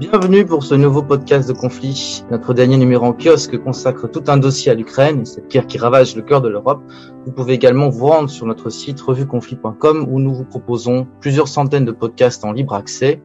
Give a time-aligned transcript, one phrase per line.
[0.00, 2.24] Bienvenue pour ce nouveau podcast de conflit.
[2.30, 6.16] Notre dernier numéro en kiosque consacre tout un dossier à l'Ukraine, cette guerre qui ravage
[6.16, 6.80] le cœur de l'Europe.
[7.26, 11.84] Vous pouvez également vous rendre sur notre site revueconflit.com où nous vous proposons plusieurs centaines
[11.84, 13.20] de podcasts en libre accès.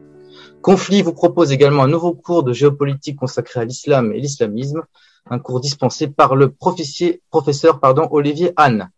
[0.60, 4.82] Conflit vous propose également un nouveau cours de géopolitique consacré à l'islam et l'islamisme,
[5.30, 8.90] un cours dispensé par le professeur pardon, Olivier Anne.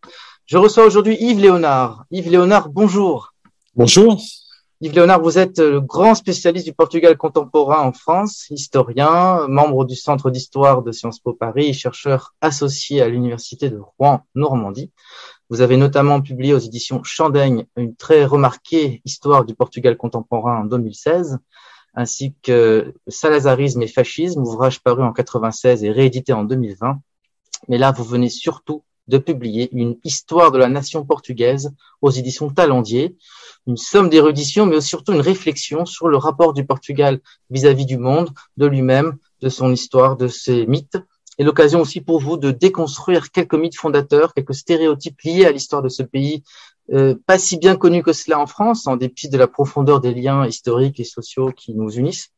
[0.47, 2.06] Je reçois aujourd'hui Yves Léonard.
[2.10, 3.34] Yves Léonard, bonjour.
[3.77, 4.20] Bonjour.
[4.80, 9.96] Yves Léonard, vous êtes le grand spécialiste du Portugal contemporain en France, historien, membre du
[9.96, 14.92] Centre d'histoire de Sciences Po Paris, chercheur associé à l'Université de Rouen-Normandie.
[15.50, 20.64] Vous avez notamment publié aux éditions Chandaigne une très remarquée histoire du Portugal contemporain en
[20.64, 21.39] 2016,
[21.95, 27.00] ainsi que Salazarisme et fascisme, ouvrage paru en 96 et réédité en 2020.
[27.67, 32.51] Mais là, vous venez surtout de publier une histoire de la nation portugaise aux éditions
[32.51, 33.17] Talendier,
[33.67, 37.20] une somme d'érudition, mais surtout une réflexion sur le rapport du Portugal
[37.51, 40.98] vis-à-vis du monde, de lui-même, de son histoire, de ses mythes,
[41.39, 45.83] et l'occasion aussi pour vous de déconstruire quelques mythes fondateurs, quelques stéréotypes liés à l'histoire
[45.83, 46.42] de ce pays,
[46.92, 50.14] euh, pas si bien connu que cela en France, en dépit de la profondeur des
[50.14, 52.31] liens historiques et sociaux qui nous unissent.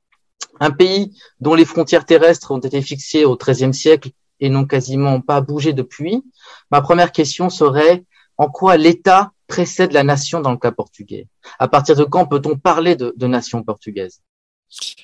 [0.59, 4.11] Un pays dont les frontières terrestres ont été fixées au XIIIe siècle
[4.41, 6.23] et n'ont quasiment pas bougé depuis.
[6.71, 8.05] Ma première question serait
[8.37, 11.27] en quoi l'État précède la nation dans le cas portugais?
[11.59, 14.21] À partir de quand peut-on parler de, nation portugaise?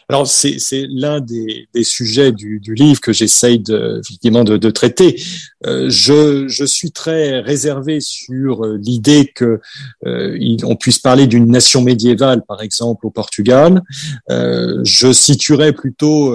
[0.08, 5.20] Alors c'est l'un des, sujets du, livre que j'essaye de, effectivement de, traiter.
[5.66, 9.60] Euh, je, suis très réservé sur euh, l'idée que
[10.06, 13.82] euh, on puisse parler d'une nation médiévale, par exemple au Portugal.
[14.28, 16.32] Je situerais plutôt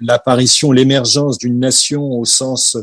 [0.00, 2.76] l'apparition, l'émergence d'une nation au sens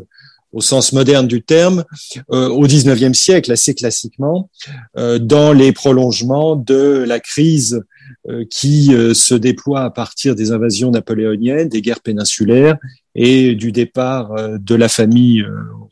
[0.53, 1.83] au sens moderne du terme,
[2.31, 4.49] euh, au XIXe siècle, assez classiquement,
[4.97, 7.81] euh, dans les prolongements de la crise
[8.29, 12.77] euh, qui euh, se déploie à partir des invasions napoléoniennes, des guerres péninsulaires
[13.15, 15.43] et du départ euh, de la famille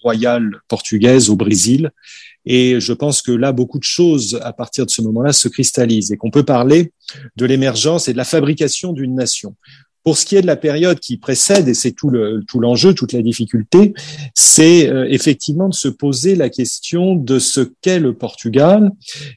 [0.03, 1.91] royale portugaise au Brésil.
[2.46, 6.12] Et je pense que là, beaucoup de choses, à partir de ce moment-là, se cristallisent
[6.12, 6.91] et qu'on peut parler
[7.36, 9.56] de l'émergence et de la fabrication d'une nation.
[10.09, 12.96] Pour ce qui est de la période qui précède, et c'est tout le tout l'enjeu,
[12.96, 13.94] toute la difficulté,
[14.34, 18.90] c'est euh, effectivement de se poser la question de ce qu'est le Portugal.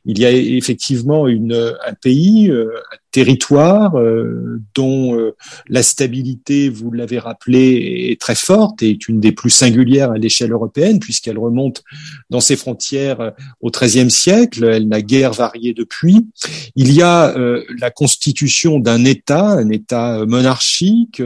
[0.06, 2.70] Il y a effectivement une un pays, euh,
[3.12, 5.36] territoire euh, dont euh,
[5.68, 10.18] la stabilité, vous l'avez rappelé, est très forte et est une des plus singulières à
[10.18, 11.84] l'échelle européenne puisqu'elle remonte
[12.30, 13.30] dans ses frontières euh,
[13.60, 14.64] au XIIIe siècle.
[14.64, 16.26] Elle n'a guère varié depuis.
[16.74, 17.34] Il y a
[17.78, 21.22] la constitution d'un État, un État monarchique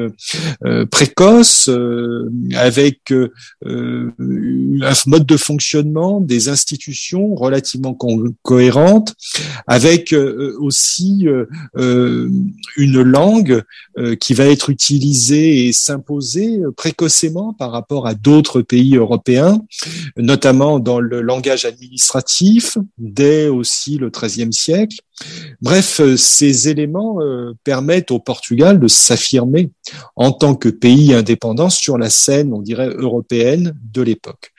[0.91, 1.71] précoce,
[2.55, 3.13] avec
[3.65, 4.13] un
[5.07, 7.97] mode de fonctionnement, des institutions relativement
[8.43, 9.15] cohérentes,
[9.67, 10.13] avec
[10.59, 11.29] aussi
[11.77, 13.63] une langue
[13.99, 19.61] euh, qui va être utilisée et s'imposer précocement par rapport à d'autres pays européens,
[20.17, 24.99] notamment dans le langage administratif, dès aussi le XIIIe siècle.
[25.63, 29.71] Bref, ces éléments euh, permettent au Portugal de s'affirmer
[30.15, 34.53] en tant que pays indépendant sur la scène, on dirait, européenne de l'époque.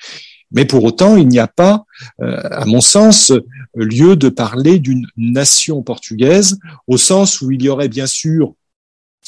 [0.51, 1.85] Mais pour autant, il n'y a pas,
[2.19, 3.33] à mon sens,
[3.75, 8.53] lieu de parler d'une nation portugaise, au sens où il y aurait bien sûr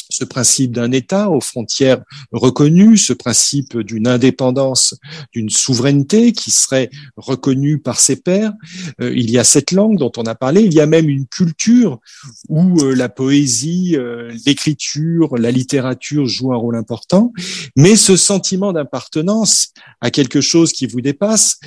[0.10, 4.96] ce principe d'un État aux frontières reconnues, ce principe d'une indépendance,
[5.34, 8.54] d'une souveraineté qui serait reconnue par ses pairs.
[9.02, 11.28] Euh, il y a cette langue dont on a parlé, il y a même une
[11.28, 12.00] culture
[12.48, 17.32] où euh, la poésie, euh, l'écriture, la littérature jouent un rôle important,
[17.76, 19.70] mais ce sentiment d'appartenance
[20.02, 21.60] à quelque chose qui vous dépasse,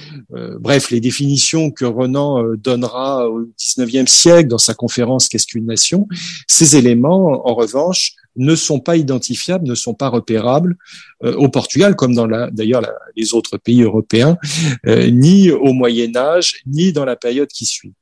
[0.60, 6.08] bref, les définitions que Renan donnera au XIXe siècle dans sa conférence Qu'est-ce qu'une nation,
[6.48, 10.76] ces éléments, en revanche, ne sont pas identifiables, ne sont pas repérables
[11.24, 12.82] euh, au Portugal, comme dans d'ailleurs
[13.16, 14.36] les autres pays européens,
[14.86, 17.94] euh, ni au Moyen Âge, ni dans la période qui suit.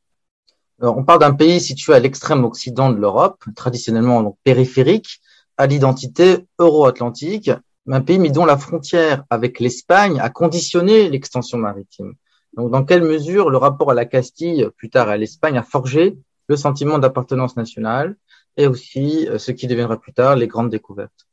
[0.81, 5.21] on parle d'un pays situé à l'extrême occident de l'Europe, traditionnellement donc périphérique,
[5.57, 7.51] à l'identité euro-atlantique,
[7.93, 12.15] un pays mais dont la frontière avec l'Espagne a conditionné l'extension maritime.
[12.55, 16.17] Donc, dans quelle mesure le rapport à la Castille, plus tard à l'Espagne, a forgé
[16.49, 18.17] le sentiment d'appartenance nationale?
[18.61, 21.27] Et aussi ce qui deviendra plus tard les grandes découvertes.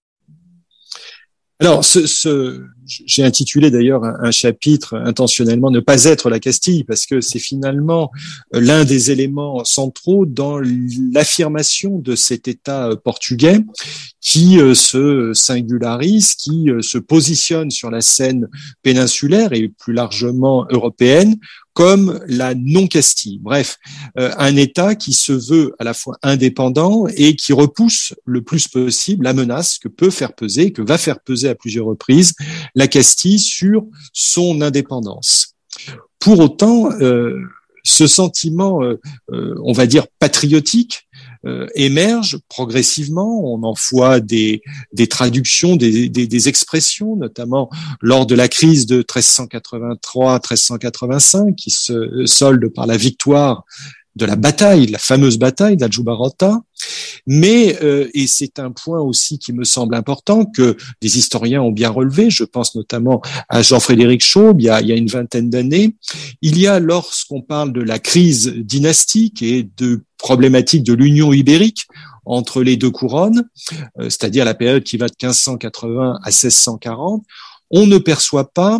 [1.60, 1.84] Alors,
[2.86, 8.12] j'ai intitulé d'ailleurs un, chapitre intentionnellement ne pas être la Castille parce que c'est finalement
[8.54, 13.60] euh, l'un des éléments centraux dans l'affirmation de cet État euh, portugais
[14.22, 18.48] qui euh, se singularise, qui se positionne sur la scène
[18.84, 21.38] péninsulaire et plus largement européenne
[21.78, 23.38] comme la non-Castille.
[23.40, 23.78] Bref,
[24.18, 28.68] euh, un État qui se veut à la fois indépendant et qui repousse le plus
[28.68, 32.34] possible la menace que peut faire peser, que va faire peser à plusieurs reprises
[32.74, 35.54] la Castille sur son indépendance.
[36.18, 37.40] Pour autant, euh,
[37.84, 38.98] ce sentiment, euh,
[39.30, 41.07] on va dire, patriotique,
[41.48, 43.54] euh, émerge progressivement.
[43.54, 44.62] On en voit des,
[45.10, 47.70] traductions, des, des, des, expressions, notamment
[48.02, 53.64] lors de la crise de 1383-1385, qui se solde par la victoire
[54.18, 56.62] de la bataille, la fameuse bataille d'Aljubarrota.
[57.26, 61.72] Mais, euh, et c'est un point aussi qui me semble important, que des historiens ont
[61.72, 65.08] bien relevé, je pense notamment à Jean-Frédéric Chaube, il y a, il y a une
[65.08, 65.96] vingtaine d'années,
[66.42, 71.88] il y a, lorsqu'on parle de la crise dynastique et de problématique de l'union ibérique
[72.26, 73.44] entre les deux couronnes,
[74.00, 77.24] euh, c'est-à-dire la période qui va de 1580 à 1640,
[77.72, 78.80] on ne perçoit pas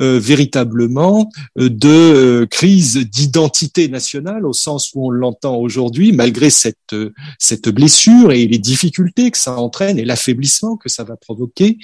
[0.00, 6.50] euh, véritablement euh, de euh, crise d'identité nationale au sens où on l'entend aujourd'hui, malgré
[6.50, 6.94] cette,
[7.38, 11.78] cette blessure et les difficultés que ça entraîne et l'affaiblissement que ça va provoquer.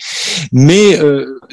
[0.53, 0.99] Mais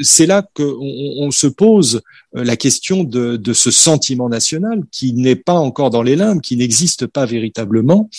[0.02, 2.02] c'est là qu'on on se pose
[2.34, 6.56] la question de, de, ce sentiment national qui n'est pas encore dans les limbes, qui
[6.56, 8.10] n'existe pas véritablement.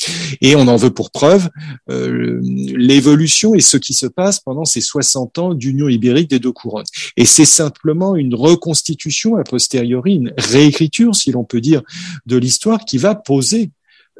[0.40, 1.48] Et on en veut pour preuve
[1.88, 6.84] l'évolution et ce qui se passe pendant ces 60 ans d'union ibérique des deux couronnes.
[7.16, 11.82] Et c'est simplement une reconstitution a posteriori, une réécriture, si l'on peut dire,
[12.26, 13.68] de l'histoire qui va poser euh,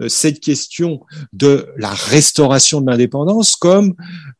[0.08, 1.00] cette question
[1.32, 3.94] de la restauration de l'indépendance comme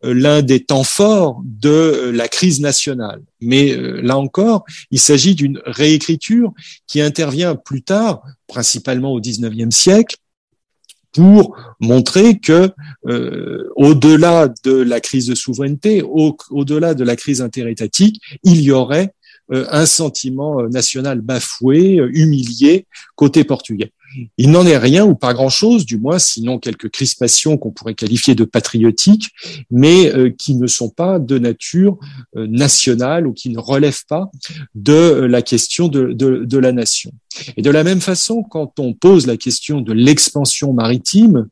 [0.04, 3.22] euh, l'un des temps forts de euh, la crise nationale.
[3.40, 6.52] Mais là encore, il s'agit d'une réécriture
[6.87, 10.16] qui intervient plus tard, principalement au XIXe siècle,
[11.12, 12.70] pour montrer que
[13.06, 18.70] euh, au-delà de la crise de souveraineté, au, delà de la crise interétatique, il y
[18.70, 19.12] aurait
[19.52, 23.93] euh, un sentiment euh, national bafoué, humilié côté portugais.
[24.38, 28.35] Il n'en est rien ou pas grand-chose, du moins, sinon quelques crispations qu'on pourrait qualifier
[28.35, 29.31] de patriotiques,
[29.70, 31.99] mais euh, qui ne sont pas de nature
[32.37, 34.31] euh, nationale ou qui ne relèvent pas
[34.75, 37.12] de euh, la question de, de, la nation.
[37.56, 41.49] Et de la même façon, quand on pose la question de l'expansion maritime,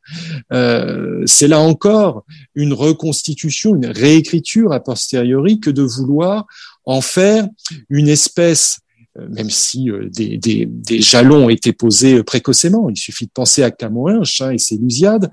[1.26, 2.24] c'est là encore
[2.54, 6.46] une reconstitution, une réécriture a posteriori que de vouloir
[6.84, 7.48] en faire
[7.88, 8.80] une espèce
[9.28, 12.88] même si euh, des, des, des, jalons ont été posés euh, précocement.
[12.88, 15.30] Il suffit de penser à Camoëns hein, et ses Lusiades.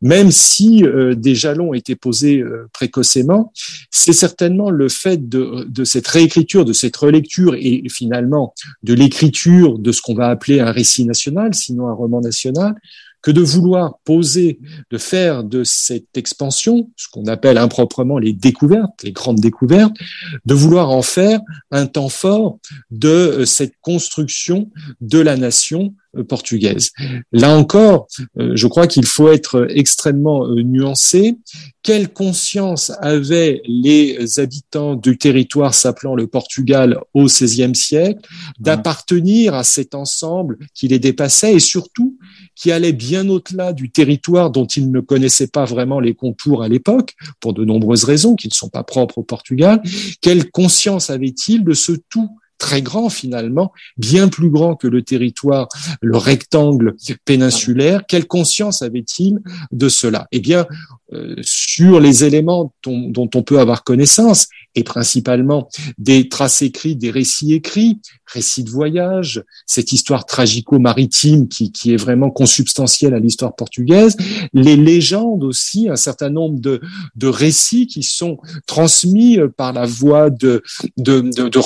[0.00, 0.84] même si
[1.16, 2.42] des jalons ont été posés
[2.72, 3.52] précocement,
[3.90, 9.78] c'est certainement le fait de, de, cette réécriture, de cette relecture et finalement de l'écriture
[9.78, 12.74] de ce qu'on va appeler un récit national, sinon un roman national,
[13.24, 14.60] que de vouloir poser,
[14.90, 19.96] de faire de cette expansion, ce qu'on appelle improprement les découvertes, les grandes découvertes,
[20.44, 21.40] de vouloir en faire
[21.70, 22.58] un temps fort
[22.90, 26.90] de euh, cette construction de la nation portugaise.
[27.32, 28.06] Là encore,
[28.38, 31.36] euh, je crois qu'il faut être extrêmement nuancé.
[31.82, 38.26] Quelle conscience avaient les habitants du territoire s'appelant le Portugal au XVIe siècle
[38.58, 42.16] d'appartenir à cet ensemble qui les dépassait et surtout
[42.54, 46.68] qui allait bien au-delà du territoire dont ils ne connaissaient pas vraiment les contours à
[46.68, 49.82] l'époque, pour de nombreuses raisons qui ne sont pas propres au Portugal?
[50.20, 52.30] Quelle conscience avait-il de ce tout
[52.64, 55.68] très grand finalement, bien plus grand que le territoire,
[56.00, 58.06] le rectangle péninsulaire.
[58.08, 59.40] Quelle conscience avait-il
[59.70, 60.28] de cela?
[60.32, 60.66] Eh bien,
[61.12, 65.68] euh, sur les éléments dont, on peut avoir connaissance, et principalement
[65.98, 71.96] des traces écrites, des récits écrits, récits de voyage, cette histoire tragico-maritime qui, qui est
[71.96, 74.16] vraiment consubstantielle à l'histoire portugaise,
[74.52, 76.80] les légendes aussi, un certain nombre de,
[77.14, 80.62] de récits qui sont transmis par la voie de,
[80.96, 81.58] de, de, de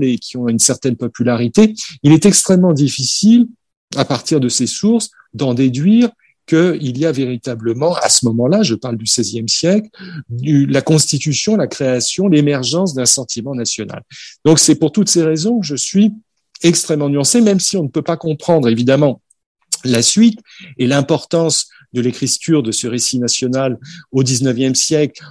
[0.00, 1.74] et qui ont une certaine popularité.
[2.02, 3.46] Il est extrêmement difficile,
[3.96, 6.10] à partir de ces sources, d'en déduire
[6.46, 9.88] qu'il y a véritablement, à ce moment-là, je parle du XVIe siècle,
[10.42, 14.02] la constitution, la création, l'émergence d'un sentiment national.
[14.44, 16.12] Donc c'est pour toutes ces raisons que je suis
[16.62, 19.20] extrêmement nuancé, même si on ne peut pas comprendre évidemment
[19.84, 20.40] la suite
[20.76, 23.78] et l'importance de l'écriture de ce récit national
[24.12, 25.22] au XIXe siècle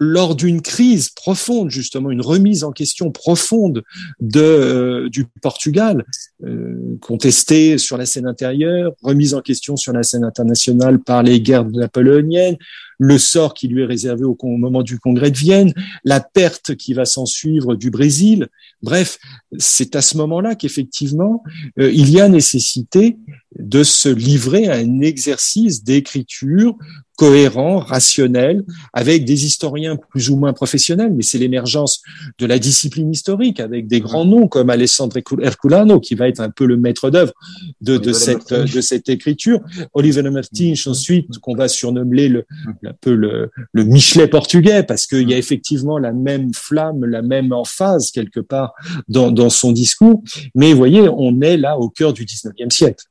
[0.00, 3.84] lors d'une crise profonde, justement, une remise en question profonde
[4.18, 6.06] de, euh, du Portugal,
[6.42, 11.42] euh, contestée sur la scène intérieure, remise en question sur la scène internationale par les
[11.42, 12.56] guerres napoléoniennes,
[12.98, 15.72] le sort qui lui est réservé au, moment du congrès de Vienne,
[16.04, 18.48] la perte qui va s'en suivre du Brésil.
[18.82, 19.18] Bref,
[19.58, 21.42] c'est à ce moment-là qu'effectivement,
[21.78, 23.18] euh, il y a nécessité
[23.58, 26.76] de se livrer à un exercice d'écriture
[27.20, 32.00] cohérent, rationnel, avec des historiens plus ou moins professionnels, mais c'est l'émergence
[32.38, 36.48] de la discipline historique, avec des grands noms comme Alessandro Herculano, qui va être un
[36.48, 37.34] peu le maître d'œuvre
[37.82, 39.60] de, de, cette, de cette écriture,
[39.92, 42.46] Oliver Martins ensuite, qu'on va surnommer le,
[42.86, 47.20] un peu le, le Michelet portugais, parce qu'il y a effectivement la même flamme, la
[47.20, 48.72] même emphase quelque part
[49.08, 50.22] dans, dans son discours,
[50.54, 53.04] mais vous voyez, on est là au cœur du 19e siècle.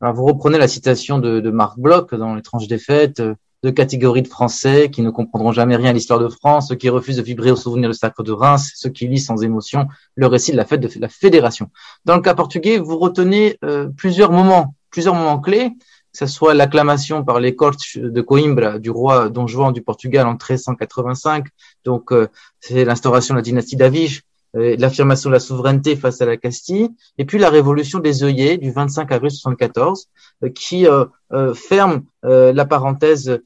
[0.00, 4.28] Alors, vous reprenez la citation de, Marc Bloch dans l'étrange défaite, euh, deux catégories de
[4.28, 7.50] Français qui ne comprendront jamais rien à l'histoire de France, ceux qui refusent de vibrer
[7.50, 10.64] au souvenir du sacre de Reims, ceux qui lisent sans émotion le récit de la
[10.64, 11.70] fête de la fédération.
[12.04, 15.70] Dans le cas portugais, vous retenez euh, plusieurs moments, plusieurs moments clés,
[16.12, 20.28] que ce soit l'acclamation par les cortes de Coimbra du roi Don Juan du Portugal
[20.28, 21.46] en 1385,
[21.84, 22.28] donc euh,
[22.60, 24.22] c'est l'instauration de la dynastie d'Avige,
[24.54, 28.70] l'affirmation de la souveraineté face à la Castille, et puis la révolution des œillets du
[28.70, 30.06] 25 avril 74,
[30.44, 33.40] euh, qui euh, ferme la parenthèse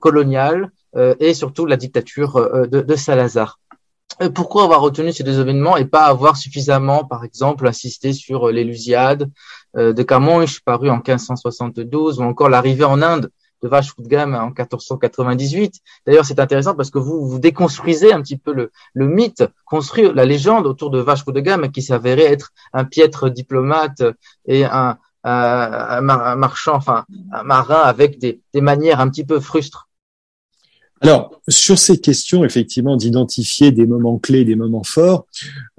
[0.00, 3.60] coloniale et surtout la dictature de, Salazar.
[4.34, 9.30] Pourquoi avoir retenu ces deux événements et pas avoir suffisamment, par exemple, insisté sur l'Élusiade
[9.76, 13.30] de Camões, paru en 1572, ou encore l'arrivée en Inde
[13.62, 15.80] de Vasco de Gama en 1498.
[16.06, 20.14] D'ailleurs, c'est intéressant parce que vous, vous déconstruisez un petit peu le, le mythe, construire
[20.14, 24.02] la légende autour de Vasco de Gama qui s'avérait être un piètre diplomate
[24.46, 29.89] et un, un, marchand, enfin un marin avec des, des manières un petit peu frustres.
[31.02, 35.26] Alors, sur ces questions, effectivement, d'identifier des moments clés, des moments forts,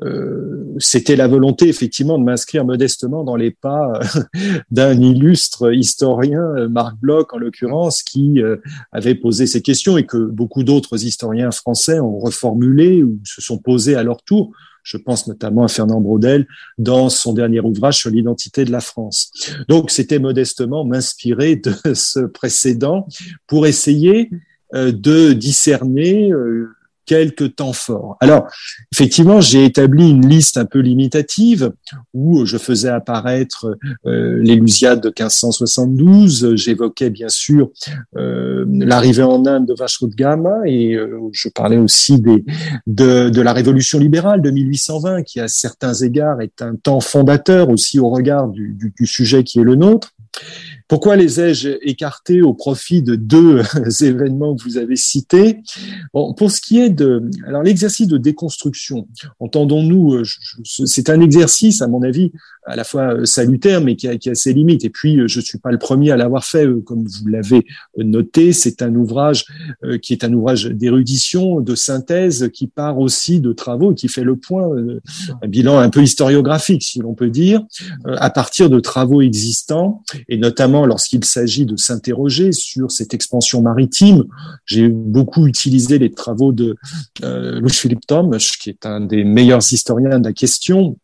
[0.01, 4.00] euh, c'était la volonté, effectivement, de m'inscrire modestement dans les pas
[4.72, 8.58] d'un illustre historien, Marc Bloch en l'occurrence, qui euh,
[8.92, 13.60] avait posé ces questions et que beaucoup d'autres historiens français ont reformulé ou se sont
[13.60, 14.51] posés à leur tour.
[14.84, 16.48] Je pense notamment à Fernand Braudel
[16.80, 19.32] dans son dernier ouvrage sur l'identité de la France.
[19.70, 23.08] Donc, c'était modestement m'inspirer de ce précédent
[23.46, 24.38] pour essayer euh,
[24.74, 26.70] de discerner euh,
[27.06, 28.16] quelques temps forts.
[28.22, 28.48] Alors,
[28.94, 31.74] effectivement, j'ai établi une liste un peu limitative
[32.13, 36.56] où je faisais apparaître euh, l'Élusiade de 1572.
[36.56, 37.72] J'évoquais bien sûr
[38.16, 40.98] euh, l'arrivée en Inde de Vasco Gama et
[41.34, 46.75] je parlais aussi de, la Révolution libérale de 1820, qui à certains égards est un
[46.75, 50.13] temps fondateur aussi au regard du sujet qui est le nôtre.
[50.91, 53.61] Pourquoi les ai-je écartés au profit de deux
[54.01, 55.59] événements que vous avez cités?
[56.13, 59.07] Bon, Pour ce qui est de, alors l'exercice de déconstruction,
[59.39, 60.23] entendons-nous, euh,
[60.63, 62.33] c'est un exercice à mon avis
[62.65, 64.83] à la fois euh, salutaire, mais qui a, qui a ses limites.
[64.83, 67.65] Et puis, euh, je suis pas le premier à l'avoir fait, comme vous l'avez
[67.97, 68.51] noté.
[68.51, 69.45] C'est un ouvrage
[70.01, 74.35] qui est un ouvrage d'érudition, de synthèse, qui part aussi de travaux, qui fait le
[74.35, 74.69] point,
[75.41, 77.63] un bilan un peu historiographique, si l'on peut dire,
[78.05, 84.25] à partir de travaux existants, et notamment lorsqu'il s'agit de s'interroger sur cette expansion maritime.
[84.66, 86.75] J'ai beaucoup utilisé les travaux de
[87.22, 90.98] Louis Philippe Tom, qui est un des meilleurs historiens de la question,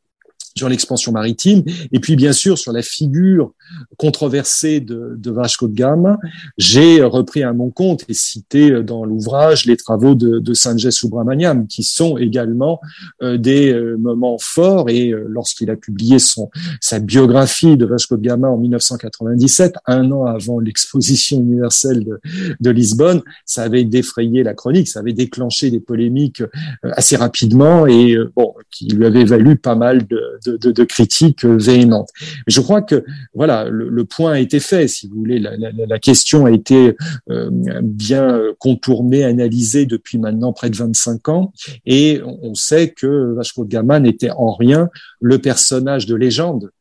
[0.55, 3.53] sur l'expansion maritime, et puis bien sûr sur la figure
[3.97, 6.17] controversée de, de Vasco de Gama.
[6.57, 11.67] J'ai repris à mon compte et cité dans l'ouvrage les travaux de, de Sanjay Subramaniam,
[11.67, 12.79] qui sont également
[13.21, 14.89] euh, des euh, moments forts.
[14.89, 16.49] Et euh, lorsqu'il a publié son
[16.81, 22.19] sa biographie de Vasco de Gama en 1997, un an avant l'exposition universelle de,
[22.59, 26.43] de Lisbonne, ça avait défrayé la chronique, ça avait déclenché des polémiques
[26.83, 32.09] assez rapidement et bon, qui lui avait valu pas mal de, de, de, critiques véhémentes.
[32.47, 36.51] Je crois que voilà, le, point a été fait, si vous voulez, la, question a
[36.51, 36.95] été
[37.29, 37.49] euh,
[37.81, 41.53] bien contournée, analysée depuis maintenant près de 25 ans,
[41.85, 44.89] et on sait que Vasco de Gama n'était en rien
[45.21, 46.71] le personnage de légende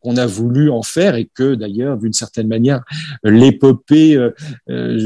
[0.00, 2.82] qu'on a voulu en faire et que d'ailleurs, d'une certaine manière,
[3.22, 4.30] l'épopée, euh,
[4.70, 4.96] euh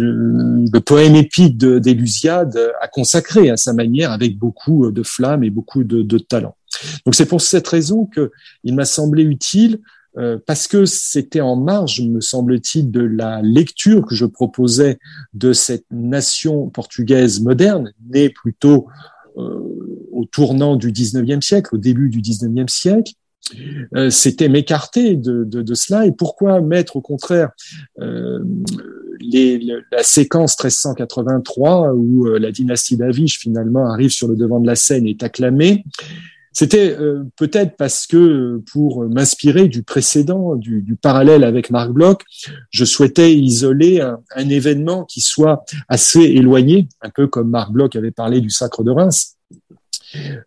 [0.73, 5.85] le poème épique d'Élusiade a consacré à sa manière avec beaucoup de flammes et beaucoup
[5.85, 6.57] de, de talent.
[7.05, 8.31] Donc c'est pour cette raison que
[8.63, 9.81] il m'a semblé utile
[10.17, 14.99] euh, parce que c'était en marge, me semble-t-il, de la lecture que je proposais
[15.33, 18.87] de cette nation portugaise moderne, née plutôt
[19.37, 19.61] euh,
[20.13, 23.13] au tournant du 19e siècle, au début du 19e siècle,
[23.95, 26.07] euh, c'était m'écarter de, de, de, cela.
[26.07, 27.51] Et pourquoi mettre au contraire
[29.21, 29.59] les,
[29.91, 35.07] la séquence 1383 où la dynastie d'Avish finalement arrive sur le devant de la scène
[35.07, 35.85] est acclamée?
[36.55, 42.23] C'était euh, peut-être parce que pour m'inspirer du précédent, du, parallèle avec Marc Bloch,
[42.71, 47.97] je souhaitais isoler un, un, événement qui soit assez éloigné, un peu comme Marc Bloch
[47.97, 49.37] avait parlé du sacre de Reims.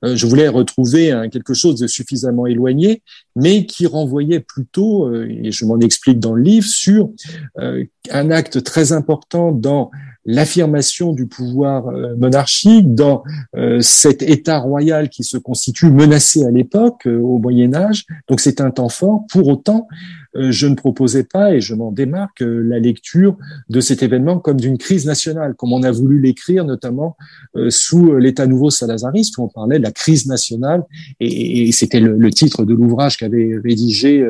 [0.05, 3.03] Euh, je voulais retrouver quelque chose de suffisamment éloigné,
[3.35, 7.11] mais qui renvoyait plutôt, euh, et je m'en explique dans le livre, sur
[7.57, 9.91] un acte très important dans
[10.27, 13.23] l'affirmation du pouvoir euh, monarchique dans
[13.55, 18.05] euh, cet État royal qui se constitue menacé à l'époque, euh, au Moyen Âge.
[18.27, 19.23] Donc c'est un temps fort.
[19.31, 19.87] Pour autant,
[20.37, 23.37] je ne proposais pas, et je m'en démarque, la lecture
[23.69, 27.17] de cet événement comme d'une crise nationale, comme on a voulu l'écrire notamment
[27.69, 30.83] sous l'État nouveau salazariste, où on parlait de la crise nationale,
[31.19, 34.25] et, c'était le, le, titre de l'ouvrage qu'avait rédigé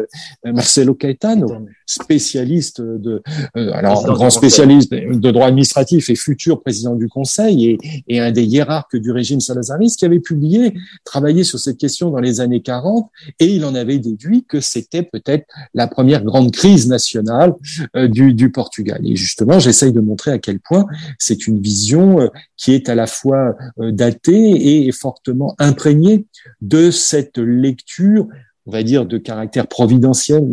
[0.46, 1.48] Marcelo Caetano,
[1.86, 3.22] spécialiste de,
[3.56, 8.98] alors grand spécialiste de droit administratif et futur président du Conseil et, un des hiérarques
[8.98, 10.74] du régime salazariste qui avait publié,
[11.06, 13.10] travaillé sur cette question dans les années 40
[13.40, 17.56] et il en avait déduit que c'était peut-être la première grande crise nationale
[17.96, 19.02] euh, du, Portugal.
[19.04, 20.86] Et justement, j'essaye de montrer à quel point
[21.18, 26.28] c'est une vision euh, qui est à la fois euh, datée et fortement imprégnée
[26.62, 28.28] de cette lecture
[28.68, 30.46] on va dire, de caractère providentiel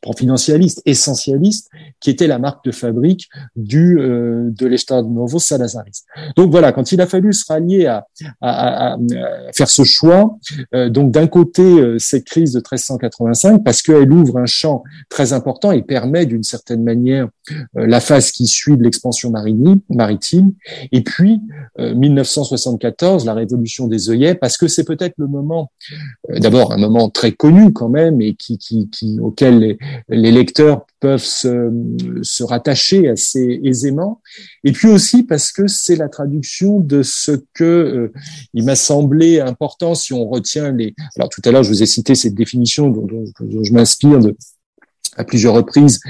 [0.00, 1.68] providentialiste, essentialiste,
[2.00, 6.06] qui était la marque de fabrique du euh, de l'Estado Novo salazariste.
[6.36, 8.06] Donc voilà, quand il a fallu se rallier à,
[8.40, 8.98] à, à,
[9.54, 10.38] faire ce choix,
[10.74, 15.34] euh, donc d'un côté euh, cette crise de 1385 parce qu'elle ouvre un champ très
[15.34, 17.28] important et permet d'une certaine manière
[17.76, 19.30] euh, la phase qui suit de l'expansion
[19.90, 20.52] maritime,
[20.92, 21.40] et puis
[21.78, 25.70] 1974, la révolution des œillets, parce que c'est peut-être le moment,
[26.28, 29.76] d'abord un moment très connu quand même et qui, qui, qui auquel
[30.08, 34.20] les, lecteurs peuvent se, rattacher assez aisément.
[34.64, 38.12] Et puis aussi parce que c'est la traduction de ce que euh,
[38.54, 40.94] il m'a semblé important si on retient les.
[41.16, 44.36] Alors tout à l'heure, je vous ai cité cette définition dont, dont je m'inspire de
[45.16, 46.00] à plusieurs reprises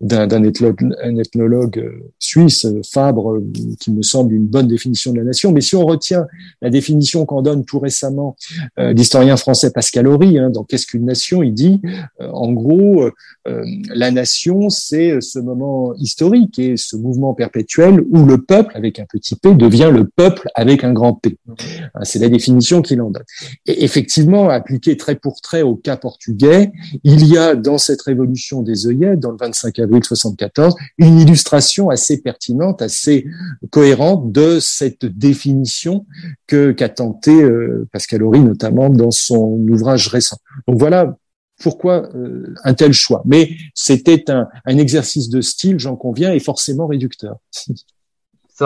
[0.00, 5.52] d'un ethnologue euh, suisse, Fabre, euh, qui me semble une bonne définition de la nation.
[5.52, 6.26] Mais si on retient
[6.60, 8.36] la définition qu'en donne tout récemment
[8.78, 11.42] euh, l'historien français Pascal Horry, hein, dans Qu'est-ce qu'une nation?
[11.42, 11.80] Il dit,
[12.20, 13.08] en gros,
[13.44, 19.06] la nation, c'est ce moment historique et ce mouvement perpétuel où le peuple, avec un
[19.06, 21.38] petit p, devient le peuple avec un grand P.
[21.48, 23.24] Hein, c'est la définition qu'il en donne.
[23.66, 26.70] Et effectivement, appliqué trait pour trait au cas portugais,
[27.02, 31.88] il y a dans cette révolution des œillets dans le 25 avril 74, une illustration
[31.88, 33.26] assez pertinente, assez
[33.70, 36.06] cohérente de cette définition
[36.46, 40.38] que qu'a tenté euh, Pascal Horry notamment dans son ouvrage récent.
[40.66, 41.16] Donc voilà
[41.62, 43.22] pourquoi euh, un tel choix.
[43.24, 47.36] Mais c'était un, un exercice de style, j'en conviens, et forcément réducteur.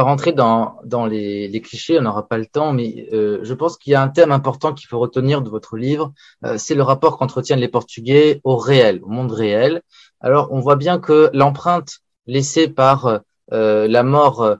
[0.00, 3.94] rentrer dans, les, clichés, on n'aura pas le temps, mais euh, je pense qu'il y
[3.94, 6.12] a un thème important qu'il faut retenir de votre livre,
[6.44, 9.82] euh, c'est le rapport qu'entretiennent les Portugais au réel, au monde réel.
[10.20, 13.20] Alors, on voit bien que l'empreinte laissée par
[13.52, 14.56] euh, la mort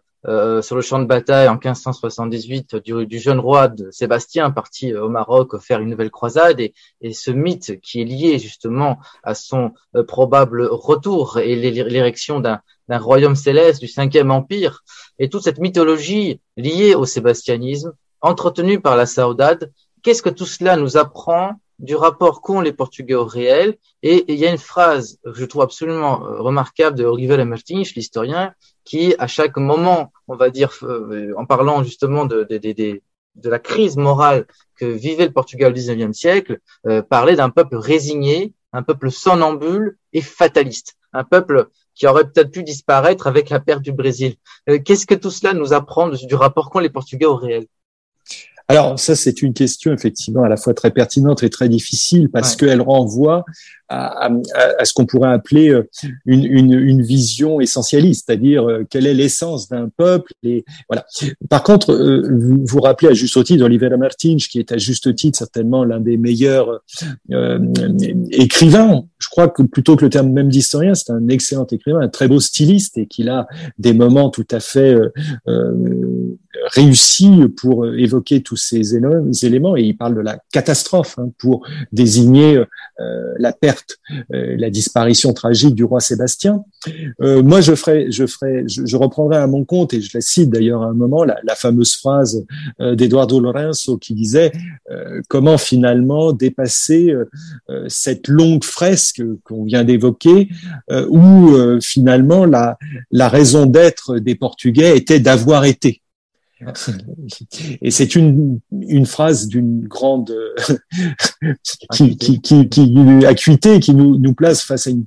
[0.62, 5.10] sur le champ de bataille en 1578 du, du, jeune roi de Sébastien, parti au
[5.10, 9.72] Maroc faire une nouvelle croisade, et, et ce mythe qui est lié justement à son
[10.08, 14.82] probable retour et l'érection d'un d'un royaume céleste du cinquième empire
[15.18, 20.76] et toute cette mythologie liée au sébastianisme, entretenue par la saudade, qu'est-ce que tout cela
[20.76, 23.76] nous apprend du rapport qu'ont les Portugais au réel?
[24.02, 27.82] Et il y a une phrase que je trouve absolument euh, remarquable de Oliveira Martins,
[27.96, 33.00] l'historien, qui, à chaque moment, on va dire, euh, en parlant justement de, de, de,
[33.34, 37.76] de la crise morale que vivait le Portugal au XIXe siècle, euh, parlait d'un peuple
[37.76, 43.60] résigné, un peuple somnambule et fataliste, un peuple qui aurait peut-être pu disparaître avec la
[43.60, 44.36] perte du Brésil.
[44.68, 47.66] Euh, qu'est-ce que tout cela nous apprend du rapport qu'ont les Portugais au réel
[48.68, 52.56] alors ça, c'est une question effectivement à la fois très pertinente et très difficile parce
[52.56, 53.44] qu'elle renvoie
[53.88, 54.30] à,
[54.78, 55.88] à, ce qu'on pourrait appeler euh,
[56.24, 60.32] une, une, une vision essentialiste, c'est-à-dire euh, quelle est l'essence d'un peuple.
[60.42, 61.04] Et voilà.
[61.50, 65.38] Par contre, vous vous rappelez à juste titre Oliveira Martins, qui est à juste titre
[65.38, 66.80] certainement l'un des meilleurs
[67.30, 67.58] euh,
[68.30, 69.04] écrivains.
[69.18, 72.28] Je crois que plutôt que le terme même d'historien, c'est un excellent écrivain, un très
[72.28, 73.46] beau styliste et qu'il a
[73.78, 74.96] des moments tout à fait
[75.48, 76.36] euh,
[76.72, 78.94] réussi pour évoquer tous ces
[79.46, 82.56] éléments et il parle de la catastrophe hein, pour désigner
[83.00, 83.98] euh, la perte,
[84.32, 86.62] euh, la disparition tragique du roi Sébastien.
[87.20, 90.50] Euh, moi, je ferai, je ferai, je, reprendrai à mon compte et je la cite
[90.50, 92.44] d'ailleurs à un moment la, la fameuse phrase
[92.78, 94.52] d'Eduardo Lorenzo qui disait
[95.28, 97.12] comment finalement dépasser
[97.88, 100.48] cette longue fresque qu'on vient d'évoquer,
[101.08, 102.78] où finalement la
[103.10, 106.03] la raison d'être des Portugais était d'avoir été?
[107.82, 110.34] Et c'est une, une phrase d'une grande
[111.92, 115.04] qui, qui, qui, qui, acuité qui nous, nous place face à une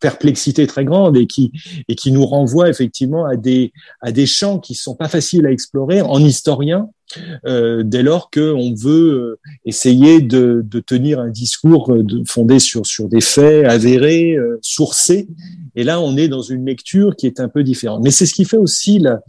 [0.00, 1.50] perplexité très grande et qui
[1.88, 5.50] et qui nous renvoie effectivement à des à des champs qui sont pas faciles à
[5.50, 6.90] explorer en historien
[7.46, 13.08] euh, dès lors qu'on veut euh, essayer de, tenir un discours euh, fondé sur sur
[13.08, 15.28] des faits avérés, sourcés.
[15.76, 18.02] Et là, on est dans une lecture qui est un peu différente.
[18.04, 19.20] Mais c'est ce qui fait aussi la,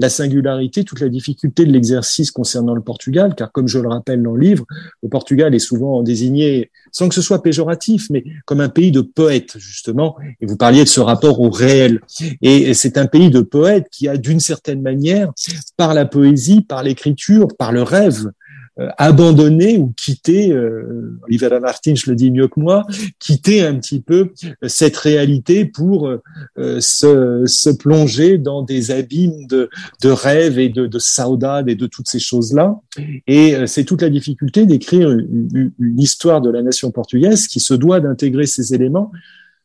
[0.00, 4.22] la singularité, toute la difficulté de l'exercice concernant le Portugal, car comme je le rappelle
[4.22, 4.64] dans le livre,
[5.02, 9.02] le Portugal est souvent désigné, sans que ce soit péjoratif, mais comme un pays de
[9.02, 10.16] poètes, justement.
[10.40, 12.00] Et vous parliez de ce rapport au réel.
[12.40, 15.32] Et c'est un pays de poètes qui a, d'une certaine manière,
[15.76, 17.19] par la poésie, par l'écriture,
[17.58, 18.30] par le rêve,
[18.78, 22.86] euh, abandonner ou quitter, euh, Olivera Martin, je le dis mieux que moi,
[23.18, 29.46] quitter un petit peu euh, cette réalité pour euh, se, se, plonger dans des abîmes
[29.48, 29.68] de,
[30.02, 32.80] de rêve et de, de saudade et de toutes ces choses-là.
[33.26, 37.74] Et c'est toute la difficulté d'écrire une, une, histoire de la nation portugaise qui se
[37.74, 39.10] doit d'intégrer ces éléments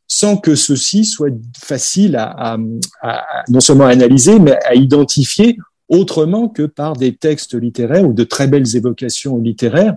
[0.08, 2.58] sans que ceci soit facile à, à,
[3.02, 5.58] à, non seulement analyser, mais à identifier
[5.90, 9.96] autrement que par des textes littéraires ou de très belles évocations littéraires